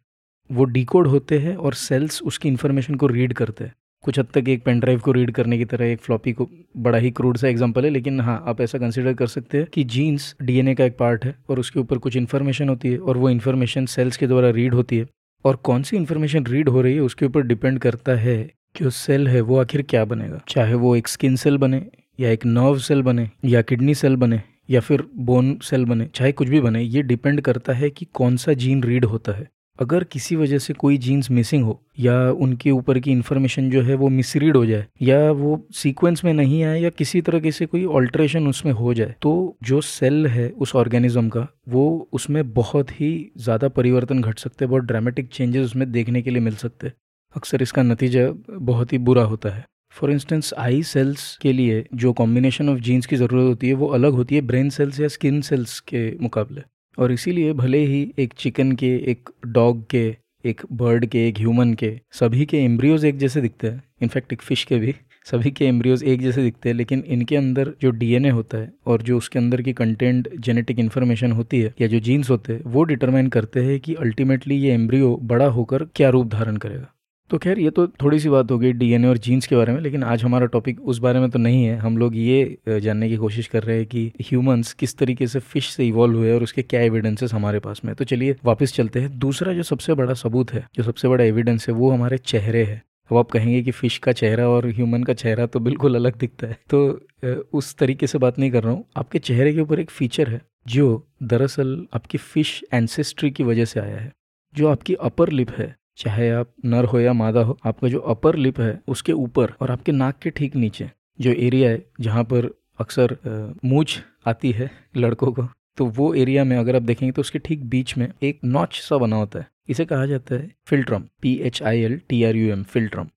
वो 0.52 0.64
डिकोड 0.64 1.06
होते 1.06 1.38
हैं 1.38 1.56
और 1.56 1.74
सेल्स 1.74 2.22
उसकी 2.22 2.48
इन्फॉर्मेशन 2.48 2.94
को 2.94 3.06
रीड 3.06 3.32
करते 3.32 3.64
हैं। 3.64 3.74
कुछ 4.04 4.18
हद 4.18 4.26
तक 4.34 4.48
एक 4.48 4.62
पेन 4.64 4.80
ड्राइव 4.80 5.00
को 5.00 5.12
रीड 5.12 5.30
करने 5.30 5.58
की 5.58 5.64
तरह, 5.64 5.86
एक 5.86 6.00
फ्लॉपी 6.00 6.32
को, 6.32 6.48
बड़ा 6.76 6.98
ही 6.98 7.10
क्रूड 7.10 7.36
सा 7.36 7.48
एग्जांपल 7.48 7.84
है, 7.84 7.90
लेकिन 7.90 8.20
हाँ 8.20 8.42
आप 8.46 8.60
ऐसा 8.60 8.78
कंसिडर 8.78 9.14
कर 9.14 9.26
सकते 9.26 9.58
हैं 9.58 9.66
कि 9.66 9.84
जीन्स 9.84 10.34
डीएनए 10.42 10.74
का 10.74 10.84
एक 10.84 10.96
पार्ट 10.98 11.24
है 11.24 11.34
और 11.50 11.60
उसके 11.60 11.80
ऊपर 11.80 11.98
कुछ 11.98 12.16
इन्फॉर्मेशन 12.16 12.68
होती 12.68 12.88
है 12.88 12.98
और 12.98 13.16
वो 13.16 13.30
इन्फॉर्मेशन 13.30 13.86
सेल्स 13.86 14.16
के 14.16 14.26
द्वारा 14.26 14.50
रीड 14.50 14.74
होती 14.74 14.98
है। 14.98 15.06
और 15.44 15.56
कौन 15.56 15.82
सी 15.82 15.96
इन्फॉर्मेशन 15.96 16.46
रीड 16.46 16.68
हो 16.68 16.80
रही 16.80 16.94
है, 16.94 17.00
उसके 17.00 17.26
ऊपर 17.26 17.42
डिपेंड 17.42 17.78
करता 17.78 18.12
है 18.12 18.50
उस 18.82 18.96
सेल 18.96 19.28
है, 19.28 19.40
वो 19.40 19.58
आखिर 19.58 19.82
क्या 19.82 20.04
बनेगा? 20.04 20.40
चाहे 20.48 20.74
वो 20.74 20.96
एक 20.96 21.08
स्किन 21.08 21.36
सेल 21.36 21.56
बने 21.58 21.86
या 22.20 22.30
एक 22.30 22.46
नर्व 22.46 22.78
सेल 22.78 23.02
बने 23.02 23.30
या 23.44 23.62
किडनी 23.62 23.94
सेल 23.94 24.16
बने 24.16 24.40
या 24.70 24.80
फिर 24.80 25.04
बोन 25.16 25.58
सेल 25.62 25.84
बने, 25.84 26.06
चाहे 26.14 26.32
कुछ 26.32 26.48
भी 26.48 26.60
बने, 26.60 26.82
ये 26.82 27.02
डिपेंड 27.02 27.40
करता 27.40 27.72
है 27.72 27.90
कि 27.90 28.04
कौन 28.04 28.36
सा 28.36 28.52
जीन 28.52 28.82
रीड 28.82 29.04
होता 29.04 29.32
है। 29.32 29.48
अगर 29.80 30.04
किसी 30.04 30.36
वजह 30.36 30.58
से 30.58 30.72
कोई 30.74 30.96
जीन्स 30.98 31.30
मिसिंग 31.30 31.64
हो, 31.64 31.78
या 31.98 32.30
उनके 32.32 32.70
ऊपर 32.70 32.98
की 32.98 33.10
इन्फॉर्मेशन 33.12 33.70
जो 33.70 33.82
है 33.82 33.94
वो 33.94 34.08
मिसरीड 34.10 34.56
हो 34.56 34.64
जाए, 34.66 34.86
या 35.02 35.30
वो 35.32 35.60
सीक्वेंस 35.74 36.24
में 36.24 36.32
नहीं 36.34 36.62
आए, 36.64 36.80
या 36.80 36.90
किसी 36.90 37.20
तरह 37.20 37.50
से 37.50 37.66
कोई 37.66 37.84
ऑल्ट्रेशन 37.84 38.46
उसमें 38.48 38.72
हो 38.72 38.94
जाए 38.94 39.14
तो 39.22 39.56
जो 39.62 39.80
सेल 39.82 40.26
है 40.26 40.48
उस 40.50 40.74
ऑर्गेनिज्म 40.76 41.28
का, 41.28 41.46
वो 41.68 42.08
उसमें 42.12 42.52
बहुत 42.52 42.90
ही 42.90 43.30
ज़्यादा 43.38 43.68
परिवर्तन 43.70 44.20
घट 44.20 44.38
सकते 44.38 44.64
हैं, 44.64 44.70
बहुत 44.70 44.84
ड्रामेटिक 44.84 45.28
चेंजेस 45.28 45.64
उसमें 45.64 45.90
देखने 45.92 46.22
के 46.22 46.30
लिए 46.30 46.40
मिल 46.40 46.54
सकते 46.56 46.86
हैं। 46.86 46.94
अक्सर 47.34 47.62
इसका 47.62 47.82
नतीजा 47.82 48.28
बहुत 48.50 48.92
ही 48.92 48.98
बुरा 49.00 49.22
होता 49.24 49.48
है। 49.48 49.64
फॉर 49.92 50.10
इंस्टेंस 50.10 50.52
आई 50.58 50.82
सेल्स 50.84 51.36
के 51.42 51.52
लिए 51.52 51.84
जो 51.94 52.12
कॉम्बिनेशन 52.12 52.68
ऑफ़ 52.68 52.78
जीन्स 52.80 53.06
की 53.06 53.16
ज़रूरत 53.16 53.48
होती 53.48 53.68
है, 53.68 53.74
वो 53.74 53.86
अलग 53.88 54.12
होती 54.12 54.34
है 54.34 54.40
ब्रेन 54.42 54.68
सेल्स 54.70 55.00
या 55.00 55.08
स्किन 55.08 55.40
सेल्स 55.42 55.78
के 55.82 56.10
मुकाबले। 56.20 56.62
और 57.00 57.12
इसीलिए 57.12 57.52
भले 57.52 57.78
ही 57.78 58.14
एक 58.18 58.34
चिकन 58.38 58.72
के, 58.72 58.96
एक 58.96 59.28
डॉग 59.46 59.86
के, 59.90 60.16
एक 60.44 60.60
बर्ड 60.72 61.06
के, 61.06 61.28
एक 61.28 61.38
ह्यूमन 61.38 61.74
के, 61.74 62.00
सभी 62.12 62.46
के 62.46 62.58
एम्ब्रियोज 62.58 63.04
एक 63.04 63.18
जैसे 63.18 63.40
दिखते 63.40 63.66
हैं। 63.66 63.82
इनफैक्ट 64.02 64.32
एक 64.32 64.42
फ़िश 64.42 64.64
के 64.64 64.78
भी। 64.78 64.94
सभी 65.24 65.50
के 65.50 65.64
एम्ब्रियोज 65.64 66.02
एक 66.04 66.20
जैसे 66.22 66.42
दिखते 66.42 66.68
हैं, 66.68 66.76
लेकिन 66.76 67.04
इनके 67.06 67.36
अंदर 67.36 67.72
जो 67.80 67.90
डीएनए 67.90 68.30
होता 68.30 68.58
है 68.58 68.72
और 68.86 69.02
जो 69.02 69.16
उसके 69.16 69.38
अंदर 69.38 69.62
की 69.62 69.72
कंटेंट 69.72 70.28
जेनेटिक 70.40 70.78
इन्फॉर्मेशन 70.78 71.32
होती 71.32 71.60
है 71.60 71.74
या 71.80 71.86
जो 71.86 72.00
जीन्स 72.00 72.30
होते 72.30 72.52
हैं, 72.52 72.62
वो 72.66 72.84
डिटरमाइन 72.84 73.28
करते 73.28 73.60
हैं 73.60 73.80
कि 73.80 73.94
अल्टीमेटली 73.94 74.54
ये 74.54 74.72
एम्ब्रियो 74.72 75.16
बड़ा 75.22 75.46
होकर 75.46 75.84
क्या 75.84 76.08
रूप 76.08 76.26
धारण 76.26 76.56
करेगा। 76.56 76.94
तो 77.30 77.38
खैर, 77.38 77.58
ये 77.58 77.70
तो 77.70 77.86
थोड़ी 78.02 78.18
सी 78.20 78.28
बात 78.28 78.50
हो 78.50 78.58
गई 78.58 78.72
डीएनए 78.72 79.08
और 79.08 79.18
जीन्स 79.18 79.46
के 79.46 79.56
बारे 79.56 79.72
में, 79.72 79.80
लेकिन 79.80 80.04
आज 80.04 80.22
हमारा 80.24 80.46
टॉपिक 80.46 80.80
उस 80.82 80.98
बारे 80.98 81.20
में 81.20 81.28
तो 81.30 81.38
नहीं 81.38 81.64
है। 81.64 81.76
हम 81.78 81.96
लोग 81.98 82.16
ये 82.16 82.80
जानने 82.80 83.08
की 83.08 83.16
कोशिश 83.16 83.46
कर 83.46 83.62
रहे 83.62 83.76
हैं 83.76 83.86
कि 83.86 84.12
ह्यूमंस 84.22 84.72
किस 84.72 84.96
तरीके 84.98 85.26
से 85.26 85.38
फ़िश 85.40 85.68
से 85.68 85.86
इवॉल्व 85.88 86.16
हुए 86.18 86.32
और 86.32 86.42
उसके 86.42 86.62
क्या 86.62 86.80
एविडेंसेस 86.82 87.32
हमारे 87.34 87.58
पास 87.60 87.80
में 87.84 87.94
तो 87.94 88.04
चलिए, 88.04 88.36
वापस 88.44 88.74
चलते 88.74 89.00
हैं। 89.00 89.18
दूसरा 89.18 89.52
जो 89.52 89.62
सबसे 89.62 89.94
बड़ा 89.94 90.14
सबूत 90.14 90.52
है, 90.52 90.66
जो 90.74 90.82
सबसे 90.82 91.08
बड़ा 91.08 91.24
एविडेंस 91.24 91.68
है, 91.68 91.74
वो 91.74 91.90
हमारे 91.90 92.18
चेहरे 92.18 92.64
है। 92.64 92.82
अब 93.10 93.16
आप 93.18 93.30
कहेंगे 93.30 93.62
कि 93.62 93.70
फ़िश 93.70 93.98
का 93.98 94.12
चेहरा 94.14 94.48
और 94.48 94.66
ह्यूमन 94.68 95.02
का 95.02 95.12
चेहरा 95.14 95.46
तो 95.46 95.60
बिल्कुल 95.60 95.94
अलग 95.94 96.18
दिखता 96.18 96.46
है। 96.46 96.58
तो 96.70 97.46
उस 97.52 97.74
तरीके 97.76 98.06
से 98.06 98.18
बात 98.18 98.38
नहीं 98.38 98.50
कर 98.50 98.62
रहा 98.62 98.72
हूँ। 98.72 98.84
आपके 98.96 99.18
चेहरे 99.20 99.52
के 99.54 99.60
ऊपर 99.60 99.80
एक 99.80 99.90
फीचर 99.90 100.28
है, 100.28 100.40
जो 100.68 101.06
दरअसल 101.24 101.84
आपकी 101.94 102.18
फ़िश 102.18 102.62
एंसेस्ट्री 102.74 103.30
की 103.30 103.44
वजह 103.44 103.64
से 103.64 103.80
आया 103.80 103.98
है, 103.98 104.12
जो 104.54 104.68
आपकी 104.68 104.94
अपर 105.02 105.30
लिप 105.30 105.50
है। 105.50 105.74
चाहे 106.00 106.28
आप 106.30 106.52
नर 106.64 106.84
हो 106.84 107.00
या 107.00 107.12
मादा 107.12 107.40
हो, 107.40 107.56
आपका 107.66 107.88
जो 107.88 107.98
अपर 108.00 108.36
लिप 108.36 108.60
है, 108.60 108.80
उसके 108.88 109.12
ऊपर 109.14 109.52
और 109.60 109.70
आपके 109.70 109.92
नाक 109.92 110.18
के 110.22 110.30
ठीक 110.30 110.56
नीचे, 110.56 110.90
जो 111.18 111.32
एरिया 111.32 111.70
है, 111.70 111.82
जहाँ 112.00 112.24
पर 112.24 112.50
अक्सर 112.80 113.16
मूछ 113.64 113.98
आती 114.26 114.50
है 114.52 114.70
लड़कों 114.96 115.32
को 115.32 115.48
तो 115.78 115.84
वो 115.88 116.12
एरिया 116.14 116.44
में 116.44 116.56
अगर 116.56 116.76
आप 116.76 116.82
देखेंगे 116.82 117.12
तो 117.12 117.20
उसके 117.20 117.38
ठीक 117.38 117.64
बीच 117.66 117.96
में 117.98 118.06
एक 118.22 118.38
नॉच 118.44 118.80
सा 118.80 118.96
बना 118.98 119.16
होता 119.16 119.38
है। 119.38 119.46
इसे 119.68 119.84
कहा 119.84 120.06
जाता 120.06 120.34
है 120.34 120.50
philtrum 120.66 121.02
P 121.22 121.34
H 121.42 121.62
I 121.62 121.80
L 121.80 122.00
T 122.08 122.22
R 122.24 122.36
U 122.36 122.50
M 122.52 122.62
philtrum 122.64 123.08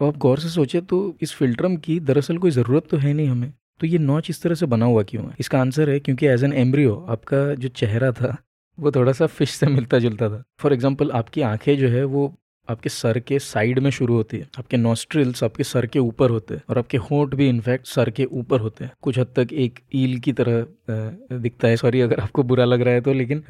अब 0.00 0.06
आप 0.06 0.16
गौर 0.18 0.38
से 0.38 0.48
सोचे 0.48 0.80
तो 0.82 0.98
इस 1.22 1.32
फिल्ट्रम 1.34 1.76
की 1.76 1.98
दरअसल 2.02 2.38
कोई 2.38 2.50
ज़रूरत 2.50 2.86
तो 2.90 2.96
है 2.96 3.12
नहीं 3.12 3.28
हमें। 3.28 3.52
तो 3.80 3.86
ये 3.86 3.98
नॉच 3.98 4.30
इस 4.30 4.42
तरह 4.42 4.54
से 4.54 4.66
बना 4.66 4.86
हुआ 4.86 5.02
क्यों 5.02 5.24
है? 5.24 5.34
इसका 5.40 5.60
आंसर 5.60 5.90
है 5.90 5.98
क्योंकि 6.00 6.26
एज 6.26 6.44
एन 6.44 6.52
एम्ब्रियो 6.54 6.94
आपका 7.08 7.54
जो 7.54 7.68
चेहरा 7.70 8.10
था 8.12 8.36
वो 8.78 8.90
थोड़ा 8.92 9.12
सा 9.12 9.26
फ़िश 9.28 9.50
से 9.50 9.66
मिलता 9.68 9.98
जुलता 9.98 10.28
था। 10.28 10.42
फॉर 10.60 10.72
एग्ज़ाम्पल 10.72 11.10
आपकी 11.12 11.42
आँखें 11.42 11.76
जो 11.78 11.88
है, 11.88 12.04
वो 12.04 12.34
आपके 12.68 12.88
सर 12.88 13.18
के 13.18 13.38
साइड 13.38 13.78
में 13.78 13.90
शुरू 13.90 14.14
होती 14.14 14.38
है। 14.38 14.46
आपके 14.58 14.76
नॉस्ट्रिल्स 14.76 15.42
आपके 15.44 15.64
सर 15.64 15.86
के 15.86 15.98
ऊपर 15.98 16.30
होते 16.30 16.54
हैं 16.54 16.62
और 16.70 16.78
आपके 16.78 16.96
होंठ 17.00 17.34
भी 17.34 17.48
इनफैक्ट 17.48 17.86
सर 17.86 18.10
के 18.10 18.24
ऊपर 18.24 18.60
होते 18.60 18.84
हैं। 18.84 18.92
कुछ 19.02 19.18
हद 19.18 19.32
तक 19.36 19.52
एक 19.54 19.78
ईल 19.94 20.18
की 20.18 20.32
तरह 20.32 20.66
दिखता 21.32 21.68
है। 21.68 21.76
सॉरी 21.76 22.00
अगर 22.00 22.20
आपको 22.20 22.42
बुरा 22.42 22.64
लग 22.64 22.80
रहा 22.80 22.94
है 22.94 23.00
तो 23.00 23.12
लेकिन 23.12 23.42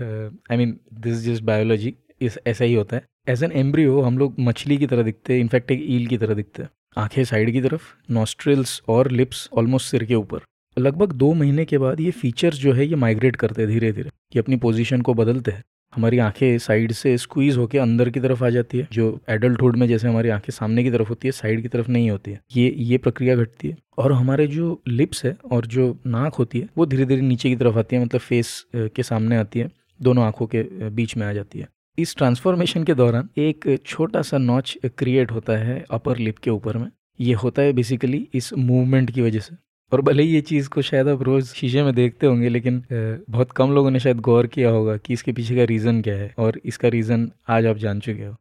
I 0.50 0.56
mean 0.56 0.78
this 0.94 1.24
just 1.24 1.42
biology 1.42 1.94
is, 2.20 2.38
ऐसा 2.46 2.64
ही 2.64 2.74
होता 2.74 2.96
है। 2.96 3.04
एज 3.28 3.42
एन 3.44 3.52
एम्ब्रियो 3.54 4.00
हम 4.00 4.18
लोग 4.18 4.34
मछली 4.40 4.76
की 4.78 4.86
तरह 4.86 5.02
दिखते 5.02 5.32
हैं। 5.32 5.40
इनफैक्ट 5.40 5.70
एक 5.70 5.84
ईल 5.88 6.06
की 6.06 6.18
तरह 6.18 6.34
दिखते 6.34 6.62
हैं। 6.62 6.70
आँखें 6.96 7.24
साइड 7.24 7.50
की 7.52 7.60
तरफ़ 7.60 7.82
नॉस्ट्रिल्स 8.10 8.80
और 8.88 9.10
लिप्स 9.10 9.48
ऑलमोस्ट 9.52 9.90
सिर 9.90 10.04
के 10.04 10.14
ऊपर। 10.14 10.40
लगभग 10.76 11.12
दो 11.12 11.32
महीने 11.34 11.64
के 11.64 11.78
बाद 11.78 12.00
ये 12.00 12.10
फीचर्स 12.10 12.58
जो 12.58 12.72
है 12.72 12.86
ये 12.86 12.94
माइग्रेट 12.94 13.36
करते 13.36 13.62
हैं 13.62 13.70
धीरे 13.70 13.92
धीरे 13.92 14.08
ये 14.08 14.38
अपनी 14.38 14.56
पोजीशन 14.56 15.00
को 15.00 15.14
बदलते 15.14 15.50
हैं। 15.50 15.62
हमारी 15.92 16.18
आँखें 16.18 16.58
साइड 16.58 16.92
से 16.92 17.16
स्क्वीज 17.18 17.56
होकर 17.56 17.78
अंदर 17.78 18.08
की 18.10 18.20
तरफ़ 18.20 18.44
आ 18.44 18.48
जाती 18.50 18.78
है, 18.78 18.88
जो 18.92 19.20
एडल्टहुड 19.28 19.76
में 19.76 19.86
जैसे 19.88 20.08
हमारी 20.08 20.28
आँखें 20.28 20.52
सामने 20.52 20.84
की 20.84 20.90
तरफ़ 20.90 21.08
होती 21.08 21.28
है 21.28 21.32
साइड 21.32 21.62
की 21.62 21.68
तरफ़ 21.68 21.90
नहीं 21.90 22.10
होती 22.10 22.30
है। 22.30 22.40
ये 22.56 22.74
ये 22.78 22.98
प्रक्रिया 22.98 23.36
घटती 23.36 23.68
है 23.68 23.76
और 23.98 24.12
हमारे 24.12 24.46
जो 24.46 24.80
लिप्स 24.88 25.24
है 25.24 25.36
और 25.52 25.66
जो 25.66 25.88
नाक 26.06 26.34
होती 26.34 26.60
है, 26.60 26.68
वो 26.78 26.86
धीरे 26.86 27.04
धीरे 27.04 27.20
नीचे 27.20 27.48
की 27.48 27.56
तरफ़ 27.56 27.78
आती 27.78 27.96
है 27.96 28.04
मतलब 28.04 28.20
फेस 28.20 28.64
के 28.76 29.02
सामने 29.02 29.36
आती 29.36 29.58
है, 29.58 29.70
दोनों 30.00 30.24
आँखों 30.24 30.46
के 30.46 30.62
बीच 30.90 31.16
में 31.16 31.26
आ 31.26 31.32
जाती 31.32 31.58
है। 31.58 31.68
इस 31.98 32.16
ट्रांसफॉर्मेशन 32.16 32.84
के 32.84 32.94
दौरान 32.94 33.28
एक 33.38 33.78
छोटा 33.86 34.22
सा 34.22 34.38
नॉच 34.38 34.76
क्रिएट 34.98 35.30
होता 35.32 35.56
है 35.56 35.84
अपर 35.90 36.18
लिप 36.18 36.38
के 36.38 36.50
ऊपर 36.50 36.76
में। 36.78 36.90
ये 37.20 37.34
होता 37.34 37.62
है 37.62 37.72
बेसिकली 37.72 38.28
इस 38.34 38.52
मूवमेंट 38.54 39.10
की 39.10 39.22
वजह 39.22 39.40
से। 39.40 39.54
और 39.92 40.00
भले 40.02 40.22
ही 40.22 40.30
ये 40.30 40.40
चीज़ 40.40 40.68
को 40.68 40.82
शायद 40.82 41.08
आप 41.08 41.22
रोज़ 41.22 41.52
शीशे 41.54 41.82
में 41.82 41.94
देखते 41.94 42.26
होंगे, 42.26 42.48
लेकिन 42.48 42.82
बहुत 43.30 43.52
कम 43.52 43.72
लोगों 43.72 43.90
ने 43.90 44.00
शायद 44.00 44.20
गौर 44.20 44.46
किया 44.46 44.70
होगा 44.70 44.96
कि 44.96 45.12
इसके 45.14 45.32
पीछे 45.32 45.56
का 45.56 45.64
रीज़न 45.64 46.00
क्या 46.02 46.14
है, 46.14 46.32
और 46.38 46.60
इसका 46.64 46.88
रीज़न 46.88 47.30
आज 47.48 47.66
आप 47.66 47.76
जान 47.76 48.00
चुके 48.00 48.24
हो। 48.24 48.32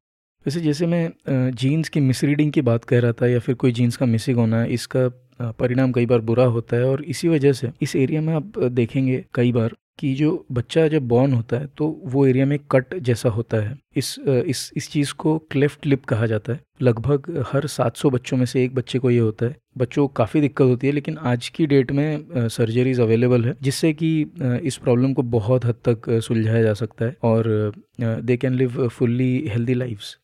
वैसे 0.46 0.60
जैसे 0.62 0.86
मैं 0.86 1.52
जीन्स 1.54 1.90
की 1.90 2.00
मिसरीडिंग 2.00 2.52
की 2.52 2.62
बात 2.62 2.84
कह 2.84 3.00
रहा 3.00 3.12
था 3.12 3.28
या 3.28 3.40
फिर 3.40 3.56
कोई 3.56 3.72
जीन्स 3.72 3.98
का 3.98 4.06
मिसिंग 4.06 4.38
होना, 4.38 4.64
इसका 4.66 5.08
परिणाम 5.60 5.92
कई 5.92 6.06
बार 6.06 6.20
बुरा 6.22 6.46
होता 6.48 6.78
है, 6.78 6.84
और 6.84 7.04
इसी 7.04 7.28
वजह 7.28 7.54
से 7.54 7.72
इस 7.82 7.96
एरिया 7.96 8.22
में 8.22 8.34
आप 8.34 8.60
देखेंगे 8.60 9.24
कई 9.34 9.52
बार 9.52 9.76
कि 10.00 10.14
जो 10.16 10.46
बच्चा 10.52 10.88
जब 10.88 11.08
बॉर्न 11.08 11.34
होता 11.34 11.58
है 11.58 11.68
तो 11.78 11.88
वो 12.06 12.26
एरिया 12.28 12.46
में 12.46 12.58
कट 12.72 12.96
जैसा 13.00 13.30
होता 13.30 13.58
है। 13.58 13.78
इस 13.96 14.16
इस 14.20 14.72
इस 14.78 14.90
चीज़ 14.92 15.14
को 15.14 15.38
क्लेफ्ट 15.52 15.86
लिप 15.86 16.04
कहा 16.06 16.26
जाता 16.28 16.54
है। 16.54 16.60
लगभग 16.82 17.44
हर 17.48 17.68
700 17.68 18.10
बच्चों 18.10 18.38
में 18.38 18.46
से 18.46 18.64
एक 18.64 18.76
बच्चे 18.76 19.00
को 19.00 19.10
ये 19.12 19.20
होता 19.20 19.46
है। 19.46 19.56
बच्चों 19.78 20.08
को 20.08 20.14
काफ़ी 20.14 20.42
दिक्कत 20.42 20.62
होती 20.62 20.88
है, 20.88 20.94
लेकिन 20.94 21.18
आज 21.18 21.48
की 21.50 21.66
डेट 21.66 21.92
में 21.92 22.48
सर्जरीज 22.50 23.00
अवेलेबल 23.00 23.46
है, 23.46 23.56
जिससे 23.62 23.94
कि 23.94 24.10
इस 24.64 24.78
प्रॉब्लम 24.78 25.14
को 25.14 25.22
बहुत 25.32 25.66
हद 25.66 25.76
तक 25.88 26.10
सुलझाया 26.24 26.64
जा 26.64 26.74
सकता 26.74 27.06
है 27.06 27.16
और 27.24 27.72
they 28.02 28.38
can 28.38 28.54
live 28.54 28.88
fully 28.90 29.48
healthy 29.48 29.74
lives 29.74 30.18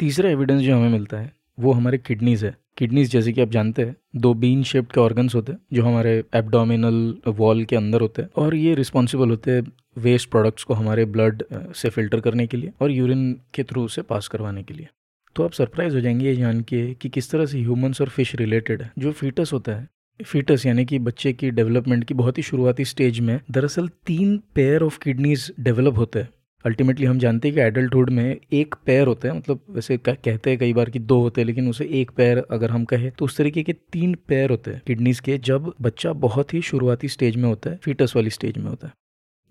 तीसरा 0.00 0.30
एविडेंस 0.30 0.60
जो 0.62 0.76
हमें 0.76 0.88
मिलता 0.88 1.18
है, 1.18 1.32
वो 1.60 1.72
हमारे 1.72 1.98
किडनीज 1.98 2.44
है। 2.44 2.56
किडनीज, 2.78 3.10
जैसे 3.10 3.32
कि 3.32 3.40
आप 3.40 3.50
जानते 3.50 3.82
हैं, 3.82 3.96
दो 4.16 4.34
बीन 4.34 4.62
शेप्ड 4.62 4.92
के 4.92 5.00
ऑर्गन्स 5.00 5.34
होते 5.34 5.52
हैं, 5.52 5.58
जो 5.72 5.82
हमारे 5.82 6.24
एब्डोमिनल 6.34 7.14
वॉल 7.28 7.64
के 7.64 7.76
अंदर 7.76 8.00
होते 8.00 8.22
हैं, 8.22 8.28
और 8.36 8.54
ये 8.54 8.74
रिस्पॉन्सिबल 8.74 9.30
होते 9.30 9.50
हैं 9.50 9.72
वेस्ट 9.98 10.30
प्रोडक्ट्स 10.30 10.64
को 10.64 10.74
हमारे 10.74 11.04
ब्लड 11.04 11.42
से 11.52 11.88
फ़िल्टर 11.88 12.20
करने 12.20 12.46
के 12.46 12.56
लिए 12.56 12.72
और 12.80 12.90
यूरिन 12.90 13.32
के 13.54 13.62
थ्रू 13.62 13.84
उसे 13.84 14.02
पास 14.02 14.28
करवाने 14.28 14.62
के 14.62 14.74
लिए। 14.74 14.88
तो 15.36 15.44
आप 15.44 15.52
सरप्राइज़ 15.52 15.94
हो 15.94 16.00
जाएँगे 16.00 16.26
ये 16.26 16.36
जान 16.36 16.60
के 16.60 16.94
कि 16.94 17.08
किस 17.08 17.30
तरह 17.30 17.46
से 17.46 17.58
ह्यूमंस 17.58 18.00
और 18.00 18.08
फ़िश 18.08 18.34
रिलेटेड 18.34 18.82
है। 18.82 18.92
जो 18.98 19.12
फीटस 19.12 19.50
होता 19.52 19.72
है 19.72 19.88
फीटस 20.20 20.66
यानी 20.66 20.84
कि 20.84 20.98
बच्चे 20.98 21.32
की 21.32 21.50
डेवलपमेंट 21.50 22.04
की 22.04 22.14
बहुत 22.14 22.38
ही 22.38 22.42
शुरुआती 22.42 22.84
स्टेज 22.84 23.20
में 23.20 23.40
दरअसल 23.50 23.88
तीन 24.06 24.36
पेयर 24.54 24.82
ऑफ़ 24.82 24.98
किडनीज 24.98 25.52
डेवलप 25.60 25.98
होते 25.98 26.18
हैं। 26.18 26.28
अल्टीमेटली 26.64 27.06
हम 27.06 27.18
जानते 27.18 27.48
हैं 27.48 27.54
कि 27.54 27.60
एडल्टहुड 27.60 28.10
में 28.10 28.36
एक 28.52 28.74
पैर 28.86 29.06
होता 29.06 29.28
है 29.28 29.36
मतलब 29.36 29.60
वैसे 29.70 29.96
कहते 29.98 30.50
हैं 30.50 30.58
कई 30.58 30.72
बार 30.72 30.90
कि 30.90 30.98
दो 30.98 31.20
होते 31.20 31.40
हैं, 31.40 31.46
लेकिन 31.46 31.68
उसे 31.68 31.84
एक 31.84 32.10
पैर 32.10 32.38
अगर 32.50 32.70
हम 32.70 32.84
कहें 32.84 33.10
तो 33.10 33.24
उस 33.24 33.36
तरीके 33.36 33.62
के 33.62 33.72
तीन 33.72 34.14
पैर 34.28 34.50
होते 34.50 34.70
हैं 34.70 34.82
किडनीज 34.86 35.20
के, 35.20 35.38
जब 35.38 35.72
बच्चा 35.80 36.12
बहुत 36.12 36.54
ही 36.54 36.62
शुरुआती 36.62 37.08
स्टेज 37.08 37.36
में 37.36 37.48
होता 37.48 37.70
है 37.70 37.76
फीटस 37.76 38.12
वाली 38.16 38.30
स्टेज 38.30 38.58
में 38.58 38.64
होता 38.64 38.86
है। 38.86 38.92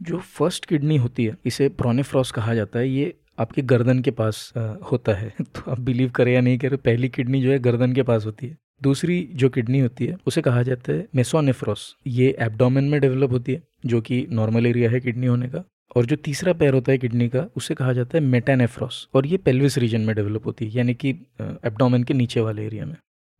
जो 0.01 0.17
फ़र्स्ट 0.17 0.65
किडनी 0.65 0.97
होती 0.97 1.25
है, 1.25 1.35
इसे 1.45 1.69
प्रोनेफ्रॉस 1.69 2.31
कहा 2.31 2.53
जाता 2.53 2.79
है, 2.79 2.89
ये 2.89 3.13
आपके 3.39 3.61
गर्दन 3.61 3.99
के 3.99 4.11
पास 4.11 4.53
होता 4.91 5.13
है। 5.13 5.33
तो 5.41 5.71
आप 5.71 5.79
बिलीव 5.79 6.09
करें 6.09 6.33
या 6.33 6.41
नहीं 6.41 6.57
करें, 6.57 6.77
पहली 6.77 7.09
किडनी 7.09 7.41
जो 7.41 7.51
है 7.51 7.59
गर्दन 7.59 7.93
के 7.93 8.03
पास 8.03 8.25
होती 8.25 8.47
है। 8.47 8.57
दूसरी 8.83 9.29
जो 9.33 9.49
किडनी 9.49 9.79
होती 9.79 10.05
है, 10.05 10.17
उसे 10.27 10.41
कहा 10.41 10.63
जाता 10.63 10.93
है 10.93 11.07
मेसोनेफ्रोस 11.15 11.95
ये 12.07 12.35
एब्डोमेन 12.39 12.83
में 12.83 13.01
डेवलप 13.01 13.31
होती 13.31 13.53
है, 13.53 13.63
जो 13.85 14.01
कि 14.01 14.27
नॉर्मल 14.31 14.65
एरिया 14.65 14.89
है 14.89 14.99
किडनी 14.99 15.27
होने 15.27 15.47
का। 15.47 15.63
और 15.95 16.05
जो 16.05 16.15
तीसरा 16.15 16.53
पैर 16.53 16.73
होता 16.73 16.91
है 16.91 16.97
किडनी 16.97 17.27
का, 17.29 17.45
उसे 17.57 17.75
कहा 17.75 17.93
जाता 17.93 18.17
है 18.17 18.23
मेटानेफ्रोस। 18.23 19.07
और 19.13 19.27
ये 19.27 19.37
पेल्विस 19.37 19.77
रीजन 19.77 20.01
में 20.01 20.15
डेवलप 20.15 20.45
होती 20.45 20.65
है, 20.65 20.77
यानी 20.77 20.93
कि 20.93 21.09
एब्डोमेन 21.41 22.03
के 22.03 22.13
नीचे 22.13 22.41
वाले 22.41 22.65
एरिया 22.65 22.85
में। 22.85 22.95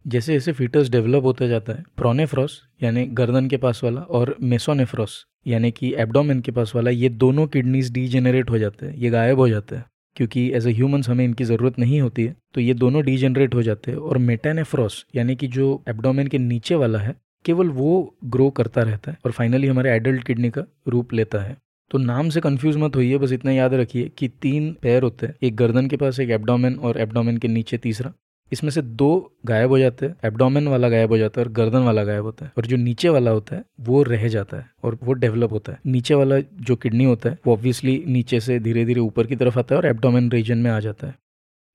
जैसे 0.06 0.34
जैसे 0.34 0.52
फीटस 0.52 0.90
डेवलप 0.90 1.24
होता 1.24 1.48
जाता 1.48 1.74
है 1.74 1.84
प्रोनेफ्रॉस 1.98 2.62
यानी 2.84 3.06
गर्दन 3.06 3.48
के 3.48 3.58
पास 3.58 3.82
वाला, 3.84 4.02
और 4.02 4.36
मेसोनेफ्रॉस 4.44 5.26
यानी 5.48 5.72
कि 5.72 5.94
एब्डोमेन 5.98 6.40
के 6.42 6.52
पास 6.52 6.72
वाला, 6.76 6.90
ये 6.92 7.10
दोनों 7.10 7.48
किडनीज 7.48 7.92
डीजेनरेट 7.92 8.50
हो 8.50 8.58
जाते 8.58 8.86
हैं, 8.86 8.96
ये 8.96 9.10
गायब 9.10 9.40
हो 9.40 9.50
जाते 9.50 9.76
हैं। 9.76 9.86
क्योंकि 10.16 10.48
एज 10.56 10.68
ए 10.68 10.72
ह्यूमंस 10.74 11.10
हमें 11.10 11.24
इनकी 11.26 11.44
ज़रूरत 11.44 11.78
नहीं 11.80 12.00
होती 12.02 12.24
है 12.26 12.36
तो 12.54 12.62
ये 12.62 12.74
दोनों 12.74 13.04
डीजेनरेट 13.06 13.56
हो 13.56 13.62
जाते 13.64 13.92
हैं। 13.92 13.98
और 13.98 14.18
मेटानेफ्रोस 14.20 15.06
यानी 15.16 15.36
कि 15.36 15.48
जो 15.48 15.84
एब्डोमेन 15.90 16.28
के 16.28 16.38
नीचे 16.38 16.76
वाला 16.76 17.00
है, 17.00 17.16
केवल 17.46 17.68
वो 17.70 18.16
ग्रो 18.26 18.50
करता 18.50 18.82
रहता 18.82 19.12
है, 19.12 19.18
और 19.26 19.32
फाइनली 19.32 19.68
हमारे 19.68 19.92
एडल्ट 19.92 20.24
किडनी 20.24 20.50
का 20.50 20.64
रूप 20.88 21.14
लेता 21.14 21.40
है। 21.40 21.56
तो 21.92 21.98
नाम 21.98 22.30
से 22.30 22.42
कंफ्यूज 22.42 22.78
मत 22.78 22.96
होइए, 22.96 23.18
बस 23.18 23.32
इतना 23.32 23.52
याद 23.52 23.74
रखिए 23.74 24.12
कि 24.18 24.28
तीन 24.28 24.72
पैर 24.82 25.04
होते 25.04 25.28
हैं। 25.28 25.36
एक 25.44 25.56
गर्दन 25.56 25.88
के 25.88 25.98
पास, 25.98 26.20
एक 26.20 26.30
एब्डोमेन 26.30 26.76
और 26.76 26.98
एब्डोमेन 26.98 27.38
के 27.38 27.48
नीचे 27.48 27.78
तीसरा। 27.78 28.14
इसमें 28.52 28.70
से 28.72 28.82
दो 28.82 29.36
गायब 29.46 29.70
हो 29.70 29.80
जाते 29.80 30.06
हैं 30.06 30.16
एब्डोमेन 30.26 30.68
वाला 30.68 30.90
गायब 30.90 31.10
हो 31.10 31.18
जाता 31.18 31.42
है 31.42 31.48
और 31.48 31.52
गर्दन 31.54 31.80
वाला 31.80 32.04
गायब 32.04 32.24
होता 32.24 32.46
है। 32.46 32.52
और 32.58 32.66
जो 32.66 32.78
नीचे 32.78 33.10
वाला 33.10 33.32
होता 33.32 33.56
है, 33.56 33.64
वो 33.80 34.04
रह 34.04 34.28
जाता 34.28 34.58
है 34.58 34.70
और 34.84 34.98
वो 35.04 35.14
डेवलप 35.14 35.52
होता 35.52 35.72
है। 35.72 35.80
नीचे 35.86 36.14
वाला 36.14 36.40
जो 36.40 36.76
किडनी 36.76 37.04
होता 37.04 37.30
है, 37.30 37.38
वो 37.48 37.54
ऑब्वियसली 37.54 38.04
नीचे 38.08 38.40
से 38.40 38.60
धीरे 38.60 38.86
धीरे 38.86 39.00
ऊपर 39.00 39.28
की 39.28 39.36
तरफ़ 39.36 39.60
आता 39.60 39.76
है 39.76 39.82
और 39.82 39.88
एब्डोमेन 39.88 40.32
रीजन 40.32 40.58
में 40.58 40.72
आ 40.72 40.80
जाता 40.80 41.08
है। 41.08 41.16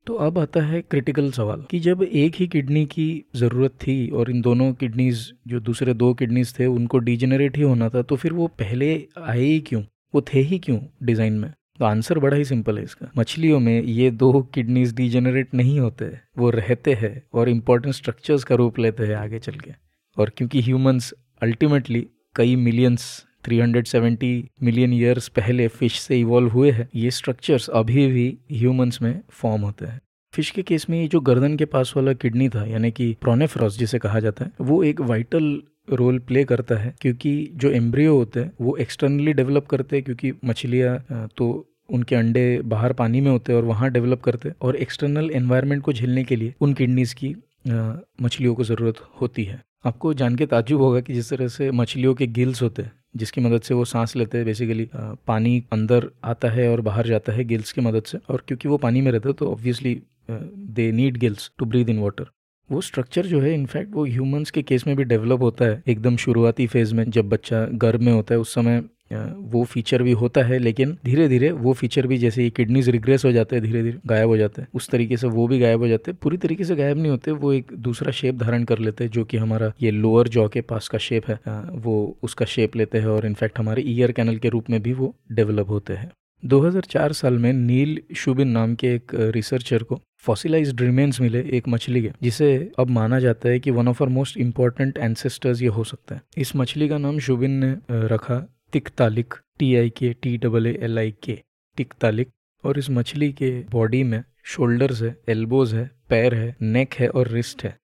तो 0.06 0.14
अब 0.14 0.38
आता 0.38 0.60
है 0.60 0.80
क्रिटिकल 0.82 1.30
सवाल 1.30 1.64
कि 1.70 1.78
जब 1.80 2.02
एक 2.02 2.34
ही 2.34 2.46
किडनी 2.46 2.84
की 2.86 3.24
ज़रूरत 3.36 3.70
थी 3.70 4.08
और 4.10 4.30
इन 4.30 4.40
दोनों 4.40 4.72
किडनीज 4.72 5.32
जो 5.46 5.60
दूसरे 5.60 5.94
दो 5.94 6.14
किडनीज 6.14 6.58
थे, 6.58 6.66
उनको 6.66 6.98
डिजेनरेट 6.98 7.56
ही 7.56 7.62
होना 7.62 7.88
था 7.88 8.02
तो 8.02 8.16
फिर 8.16 8.32
वो 8.32 8.46
पहले 8.46 8.94
आए 9.18 9.40
ही 9.40 9.60
क्यों? 9.60 9.82
वो 10.14 10.20
थे 10.20 10.40
ही 10.40 10.58
क्यों 10.58 10.78
डिज़ाइन 11.02 11.32
में? 11.32 11.50
तो 11.78 11.84
आंसर 11.84 12.18
बड़ा 12.18 12.36
ही 12.36 12.44
सिंपल 12.44 12.78
है 12.78 12.84
इसका। 12.84 13.10
मछलियों 13.18 13.60
में 13.60 13.82
ये 13.82 14.10
दो 14.10 14.42
किडनीज 14.54 14.94
डिजेनरेट 14.94 15.54
नहीं 15.54 15.80
होते, 15.80 16.10
वो 16.38 16.50
रहते 16.50 16.94
हैं 16.94 17.22
और 17.34 17.48
इम्पोर्टेंट 17.48 17.94
स्ट्रक्चर्स 17.94 18.44
का 18.44 18.54
रूप 18.54 18.78
लेते 18.78 19.06
हैं 19.06 19.14
आगे 19.14 19.38
चल 19.38 19.54
के। 19.54 19.72
और 20.16 20.32
क्योंकि 20.36 20.60
ह्यूमंस 20.62 21.12
अल्टीमेटली 21.42 22.06
कई 22.36 22.56
मिलियंस 22.56 23.24
370 23.44 24.48
मिलियन 24.62 24.92
ईयर्स 24.92 25.28
पहले 25.28 25.68
फ़िश 25.68 25.98
से 26.00 26.20
इवॉल्व 26.20 26.48
हुए 26.48 26.70
हैं, 26.70 26.88
ये 26.94 27.10
स्ट्रक्चर्स 27.10 27.68
अभी 27.68 28.06
भी 28.06 28.38
ह्यूमंस 28.52 28.98
में 29.02 29.20
फॉर्म 29.30 29.62
होते 29.62 29.86
हैं। 29.86 30.00
फ़िश 30.34 30.50
के 30.50 30.62
केस 30.62 30.86
में 30.90 31.00
ये 31.00 31.08
जो 31.08 31.20
गर्दन 31.20 31.56
के 31.56 31.64
पास 31.64 31.92
वाला 31.96 32.12
किडनी 32.12 32.48
था, 32.48 32.64
यानी 32.64 32.90
कि 32.90 33.16
प्रोनेफ्रॉस 33.20 33.78
जिसे 33.78 33.98
कहा 33.98 34.20
जाता 34.20 34.44
है, 34.44 34.52
वो 34.60 34.82
एक 34.84 35.00
वाइटल 35.00 35.62
रोल 35.88 36.18
प्ले 36.20 36.44
करता 36.44 36.76
है, 36.76 36.94
क्योंकि 37.00 37.50
जो 37.54 37.70
एम्ब्रियो 37.72 38.16
होते 38.16 38.40
हैं, 38.40 38.52
वो 38.60 38.76
एक्सटर्नली 38.76 39.32
डेवलप 39.32 39.66
करते 39.66 39.96
हैं, 39.96 40.04
क्योंकि 40.04 40.32
मछलियाँ 40.44 41.28
तो 41.36 41.68
उनके 41.90 42.14
अंडे 42.16 42.60
बाहर 42.64 42.92
पानी 42.94 43.20
में 43.20 43.30
होते 43.30 43.52
हैं 43.52 43.60
और 43.60 43.66
वहाँ 43.66 43.90
डेवलप 43.90 44.20
करते 44.22 44.48
हैं, 44.48 44.56
और 44.62 44.76
एक्सटर्नल 44.78 45.30
एनवायरनमेंट 45.32 45.82
को 45.82 45.92
झेलने 45.92 46.24
के 46.24 46.36
लिए 46.36 46.54
उन 46.60 46.72
किडनीज 46.74 47.12
की 47.14 47.34
मछलियों 47.66 48.54
को 48.54 48.64
ज़रूरत 48.64 49.00
होती 49.20 49.44
है। 49.44 49.60
आपको 49.86 50.12
जान 50.14 50.36
के 50.36 50.46
ताजुब 50.46 50.80
होगा 50.80 51.00
कि 51.00 51.14
जिस 51.14 51.30
तरह 51.30 51.48
से 51.48 51.70
मछलियों 51.72 52.14
के 52.14 52.26
गिल्स 52.28 52.62
होते 52.62 52.82
हैं, 52.82 52.92
जिसकी 53.16 53.40
मदद 53.40 53.62
से 53.62 53.74
वो 53.74 53.84
सांस 53.84 54.14
लेते 54.16 54.38
हैं 54.38 54.46
बेसिकली 54.46 54.88
पानी 54.94 55.62
अंदर 55.72 56.08
आता 56.24 56.48
है 56.50 56.68
और 56.70 56.80
बाहर 56.80 57.06
जाता 57.06 57.32
है 57.32 57.44
गिल्स 57.44 57.72
की 57.72 57.80
मदद 57.80 58.02
से, 58.02 58.18
और 58.30 58.42
क्योंकि 58.48 58.68
वो 58.68 58.76
पानी 58.78 59.00
में 59.00 59.10
रहते 59.12 59.28
हैं 59.28 59.36
तो 59.38 59.50
obviously 59.52 60.00
they 60.30 60.90
need 60.92 61.16
gills 61.16 61.50
to 61.58 61.66
breathe 61.66 61.88
in 61.88 61.98
water 61.98 62.26
वो 62.72 62.80
स्ट्रक्चर 62.80 63.26
जो 63.26 63.40
है 63.40 63.52
इनफैक्ट 63.54 63.94
वो 63.94 64.04
ह्यूमंस 64.04 64.50
के 64.50 64.62
केस 64.62 64.86
में 64.86 64.96
भी 64.96 65.04
डेवलप 65.04 65.40
होता 65.40 65.64
है। 65.64 65.82
एकदम 65.88 66.16
शुरुआती 66.16 66.66
फ़ेज़ 66.66 66.94
में 66.94 67.04
जब 67.10 67.28
बच्चा 67.28 67.64
गर्भ 67.74 68.00
में 68.00 68.12
होता 68.12 68.34
है, 68.34 68.40
उस 68.40 68.54
समय 68.54 68.82
वो 69.12 69.62
फीचर 69.64 70.02
भी 70.02 70.12
होता 70.12 70.42
है, 70.42 70.58
लेकिन 70.58 70.96
धीरे 71.04 71.26
धीरे 71.28 71.50
वो 71.52 71.72
फीचर 71.72 72.06
भी 72.06 72.18
जैसे 72.18 72.44
ये 72.44 72.50
किडनीज 72.50 72.88
रिग्रेस 72.88 73.24
हो 73.24 73.32
जाते 73.32 73.56
हैं 73.56 73.64
धीरे 73.64 73.82
धीरे 73.82 73.98
गायब 74.06 74.28
हो 74.28 74.36
जाते 74.36 74.62
हैं। 74.62 74.68
उस 74.74 74.88
तरीके 74.88 75.16
से 75.16 75.26
वो 75.26 75.46
भी 75.48 75.58
गायब 75.58 75.80
हो 75.80 75.88
जाते 75.88 76.10
हैं। 76.10 76.18
पूरी 76.22 76.36
तरीके 76.36 76.64
से 76.64 76.76
गायब 76.76 76.98
नहीं 76.98 77.10
होते, 77.10 77.30
वो 77.30 77.52
एक 77.52 77.72
दूसरा 77.78 78.12
शेप 78.12 78.38
धारण 78.38 78.64
कर 78.64 78.78
लेते 78.78 79.04
हैं, 79.04 79.10
जो 79.10 79.24
कि 79.24 79.36
हमारा 79.36 79.72
ये 79.82 79.90
लोअर 79.90 80.28
जॉ 80.28 80.48
के 80.48 80.60
पास 80.60 80.88
का 80.88 80.98
शेप 80.98 81.28
है। 81.28 81.38
वो 81.76 82.18
उसका 82.22 82.44
शेप 82.46 82.76
लेते 82.76 82.98
हैं 82.98 83.06
और 83.06 83.26
इनफैक्ट 83.26 83.58
हमारे 83.58 83.82
ईयर 83.82 84.12
कैनल 84.12 84.36
के 84.36 84.48
रूप 84.48 84.70
में 84.70 84.82
भी 84.82 84.92
वो 84.92 85.14
डेवलप 85.32 85.70
होते 85.70 85.92
हैं। 85.92 86.10
2004 86.42 87.12
साल 87.12 87.38
में 87.38 87.52
नील 87.52 88.00
शुबिन 88.16 88.48
नाम 88.48 88.74
के 88.74 88.94
एक 88.94 89.14
रिसर्चर 89.34 89.82
को 89.82 90.00
फॉसिलाइज्ड 90.24 90.80
रिमेन्स 90.80 91.20
मिले 91.20 91.40
एक 91.56 91.68
मछली 91.68 92.02
के, 92.02 92.10
जिसे 92.22 92.70
अब 92.78 92.90
माना 92.90 93.20
जाता 93.20 93.48
है 93.48 93.60
कि 93.60 93.70
one 93.70 93.88
of 93.88 94.02
our 94.02 94.08
most 94.08 94.36
important 94.36 94.98
ancestors 94.98 95.62
ये 95.62 95.68
हो 95.68 95.84
सकता 95.84 96.14
है। 96.14 96.20
इस 96.38 96.54
मछली 96.56 96.88
का 96.88 96.98
नाम 96.98 97.18
शुबिन 97.18 97.50
ने 97.64 97.74
रखा 98.06 98.38
तिकतालिक 98.72 99.34
टी 99.58 99.74
आई 99.76 99.90
के 99.90 100.12
टी 100.12 100.36
डबल 100.38 100.66
एल 100.66 100.98
आई 100.98 101.14
के 101.22 101.38
तिकतालिक, 101.78 102.28
और 102.64 102.78
इस 102.78 102.90
मछली 102.90 103.32
के 103.32 103.50
बॉडी 103.70 104.02
में 104.04 104.22
शोल्डर्स 104.44 105.02
है 105.02 105.16
एल्बोज 105.28 105.74
है, 105.74 105.90
पैर 106.08 106.34
है 106.34 106.54
नेक 106.62 106.94
है 106.94 107.08
और 107.08 107.28
रिस्ट 107.28 107.64
है। 107.64 107.76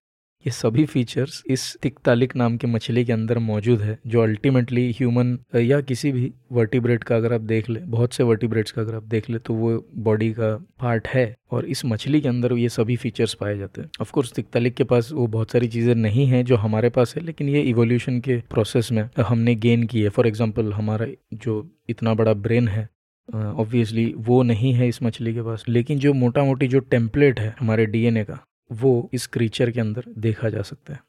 ये 0.46 0.50
सभी 0.50 0.84
फीचर्स 0.86 1.42
इस 1.50 1.62
तिकतालिक 1.82 2.34
नाम 2.36 2.56
के 2.56 2.66
मछली 2.66 3.04
के 3.04 3.12
अंदर 3.12 3.38
मौजूद 3.38 3.80
है 3.80 3.98
जो 4.06 4.20
अल्टीमेटली 4.22 4.90
ह्यूमन 4.90 5.36
या 5.56 5.80
किसी 5.80 6.12
भी 6.12 6.30
वर्टिब्रेट 6.52 7.04
का 7.04 7.16
अगर 7.16 7.32
आप 7.32 7.40
देख 7.42 7.70
ले 7.70 7.80
बहुत 7.86 8.12
से 8.12 8.22
वर्टिब्रेट्स 8.22 8.72
का 8.72 8.82
अगर 8.82 8.94
आप 8.94 9.04
देख 9.04 9.30
ले 9.30 9.38
तो 9.38 9.54
वो 9.54 9.72
बॉडी 9.98 10.30
का 10.32 10.54
पार्ट 10.80 11.08
है 11.08 11.34
और 11.52 11.64
इस 11.66 11.84
मछली 11.84 12.20
के 12.20 12.28
अंदर 12.28 12.52
ये 12.52 12.68
सभी 12.68 12.96
फीचर्स 12.96 13.34
पाए 13.34 13.56
जाते 13.58 13.80
हैं। 13.80 13.90
ऑफकोर्स 14.00 14.32
तिकतालिक 14.32 14.74
के 14.74 14.84
पास 14.84 15.10
वो 15.12 15.26
बहुत 15.26 15.52
सारी 15.52 15.68
चीज़ें 15.68 15.94
नहीं 15.94 16.26
है 16.26 16.42
जो 16.44 16.56
हमारे 16.56 16.90
पास 16.90 17.14
है 17.16 17.22
लेकिन 17.22 17.48
ये 17.48 17.62
इवोल्यूशन 17.64 18.20
के 18.20 18.40
प्रोसेस 18.50 18.92
में 18.92 19.08
हमने 19.20 19.54
गेन 19.56 19.86
की 19.86 20.02
है। 20.02 20.08
फॉर 20.08 20.26
एग्ज़ाम्पल 20.26 20.72
हमारा 20.72 21.06
जो 21.34 21.64
इतना 21.88 22.14
बड़ा 22.14 22.32
ब्रेन 22.36 22.68
है 22.68 22.88
ऑब्वियसली 23.28 24.06
uh, 24.06 24.26
वो 24.26 24.42
नहीं 24.42 24.72
है 24.74 24.88
इस 24.88 25.02
मछली 25.02 25.34
के 25.34 25.42
पास 25.42 25.64
लेकिन 25.68 25.98
जो 25.98 26.12
मोटा 26.14 26.44
मोटी 26.44 26.68
जो 26.68 26.78
टेम्पलेट 26.80 27.40
है 27.40 27.54
हमारे 27.60 27.86
डीएनए 27.86 28.24
का 28.24 28.38
वो 28.72 29.10
इस 29.12 29.26
क्रीचर 29.26 29.70
के 29.70 29.80
अंदर 29.80 30.04
देखा 30.18 30.48
जा 30.48 30.62
सकता 30.62 30.94
है। 30.94 31.00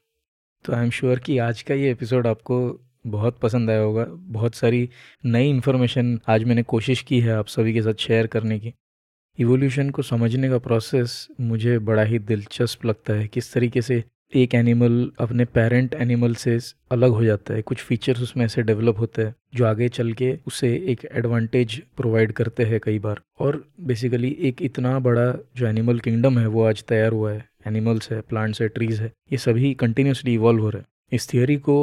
तो 0.65 0.73
आई 0.73 0.83
एम 0.83 0.89
श्योर 0.89 1.19
कि 1.19 1.37
आज 1.37 1.61
का 1.61 1.73
ये 1.73 1.91
एपिसोड 1.91 2.27
आपको 2.27 2.79
बहुत 3.07 3.39
पसंद 3.39 3.69
आया 3.69 3.79
होगा। 3.79 4.05
बहुत 4.09 4.55
सारी 4.55 4.89
नई 5.25 5.49
इन्फॉर्मेशन 5.49 6.19
आज 6.27 6.43
मैंने 6.43 6.63
कोशिश 6.63 7.01
की 7.01 7.19
है 7.19 7.31
आप 7.31 7.47
सभी 7.47 7.73
के 7.73 7.81
साथ 7.81 7.93
शेयर 7.93 8.27
करने 8.27 8.59
की। 8.59 8.73
इवोल्यूशन 9.39 9.89
को 9.89 10.01
समझने 10.01 10.49
का 10.49 10.57
प्रोसेस 10.57 11.27
मुझे 11.41 11.79
बड़ा 11.79 12.03
ही 12.03 12.19
दिलचस्प 12.19 12.85
लगता 12.85 13.13
है। 13.13 13.27
किस 13.27 13.53
तरीके 13.53 13.81
से 13.81 14.03
एक 14.35 14.53
एनिमल 14.55 15.11
अपने 15.19 15.45
पेरेंट 15.45 15.93
एनिमल 15.93 16.33
से 16.35 16.57
अलग 16.91 17.11
हो 17.11 17.23
जाता 17.23 17.53
है। 17.53 17.61
कुछ 17.61 17.77
फीचर्स 17.77 18.21
उसमें 18.21 18.45
ऐसे 18.45 18.61
डेवलप 18.63 18.99
होते 18.99 19.21
हैं, 19.21 19.35
जो 19.55 19.65
आगे 19.65 19.87
चल 19.89 20.11
के 20.13 20.33
उसे 20.47 20.73
एक 20.87 21.07
एडवांटेज 21.11 21.81
प्रोवाइड 21.97 22.31
करते 22.31 22.63
हैं 22.63 22.79
कई 22.83 22.99
बार। 22.99 23.21
और 23.39 23.63
बेसिकली 23.81 24.35
एक 24.41 24.61
इतना 24.61 24.97
बड़ा 24.99 25.33
जो 25.57 25.67
एनिमल 25.67 25.99
किंगडम 25.99 26.39
है, 26.39 26.47
वो 26.47 26.63
आज 26.63 26.83
तैयार 26.83 27.11
हुआ 27.11 27.31
है। 27.31 27.45
एनिमल्स 27.67 28.11
है 28.11 28.21
प्लांट्स 28.21 28.61
है 28.61 28.67
ट्रीज 28.67 29.01
है, 29.01 29.11
ये 29.31 29.37
सभी 29.37 29.73
कंटिन्यूसली 29.73 30.33
इवॉल्व 30.33 30.61
हो 30.61 30.69
रहे 30.69 30.81
हैं। 30.81 30.87
इस 31.11 31.33
थियोरी 31.33 31.55
को 31.57 31.77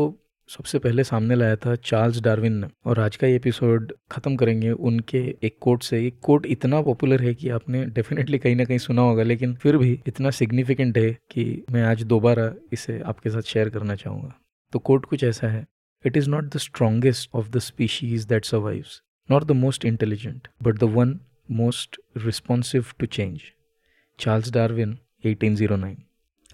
सबसे 0.48 0.78
पहले 0.78 1.04
सामने 1.04 1.34
लाया 1.34 1.56
था 1.56 1.74
चार्ल्स 1.74 2.20
डार्विन 2.20 2.52
ने 2.52 2.66
और 2.84 3.00
आज 3.00 3.16
का 3.16 3.26
ये 3.26 3.36
एपिसोड 3.36 3.92
ख़त्म 4.10 4.36
करेंगे 4.36 4.70
उनके 4.70 5.18
एक 5.42 5.56
कोट 5.60 5.82
से। 5.82 6.06
एक 6.06 6.18
कोट 6.22 6.46
इतना 6.46 6.82
पॉपुलर 6.82 7.22
है 7.22 7.34
कि 7.34 7.48
आपने 7.48 7.84
डेफिनेटली 7.86 8.38
कहीं 8.38 8.56
ना 8.56 8.64
कहीं 8.64 8.78
सुना 8.78 9.02
होगा, 9.02 9.22
लेकिन 9.22 9.54
फिर 9.54 9.76
भी 9.76 10.00
इतना 10.06 10.30
सिग्निफिकेंट 10.30 10.98
है 10.98 11.10
कि 11.30 11.64
मैं 11.70 11.82
आज 11.82 12.02
दोबारा 12.02 12.52
इसे 12.72 13.00
आपके 13.00 13.30
साथ 13.30 13.42
शेयर 13.42 13.68
करना 13.68 13.94
चाहूँगा। 13.94 14.32
तो 14.72 14.78
कोट 14.78 15.04
कुछ 15.04 15.24
ऐसा 15.24 15.48
है। 15.48 15.66
It 16.04 16.16
is 16.16 16.30
not 16.30 16.54
the 16.54 16.58
strongest 16.58 17.30
of 17.34 17.50
the 17.50 17.58
species 17.58 18.24
that 18.24 18.44
survives 18.44 19.02
not 19.30 19.44
the 19.44 19.52
most 19.52 19.84
intelligent 19.84 20.48
but 20.62 20.78
the 20.78 20.82
one 20.82 21.20
most 21.50 22.00
responsive 22.16 22.86
to 22.98 23.06
change 23.06 23.40
Charles 24.18 24.50
Darwin 24.50 24.98
1809 25.26 25.94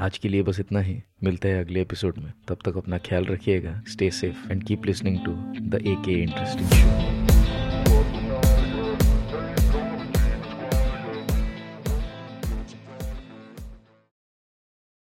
आज 0.01 0.19
के 0.19 0.29
लिए 0.29 0.43
बस 0.43 0.61
इतना 0.61 0.81
ही। 0.81 1.03
मिलते 1.25 1.49
हैं 1.49 1.61
अगले 1.61 1.81
एपिसोड 1.81 2.19
में। 2.19 2.33
तब 2.49 2.59
तक 2.65 2.77
अपना 2.77 2.99
ख्याल 2.99 3.25
रखिएगा। 3.25 3.83
Stay 3.89 4.11
safe 4.11 4.51
and 4.51 4.65
keep 4.65 4.87
listening 4.87 5.19
to 5.25 5.33
the 5.61 5.75
A 5.75 5.97
K 6.05 6.23
interesting 6.23 6.69
show 6.69 8.22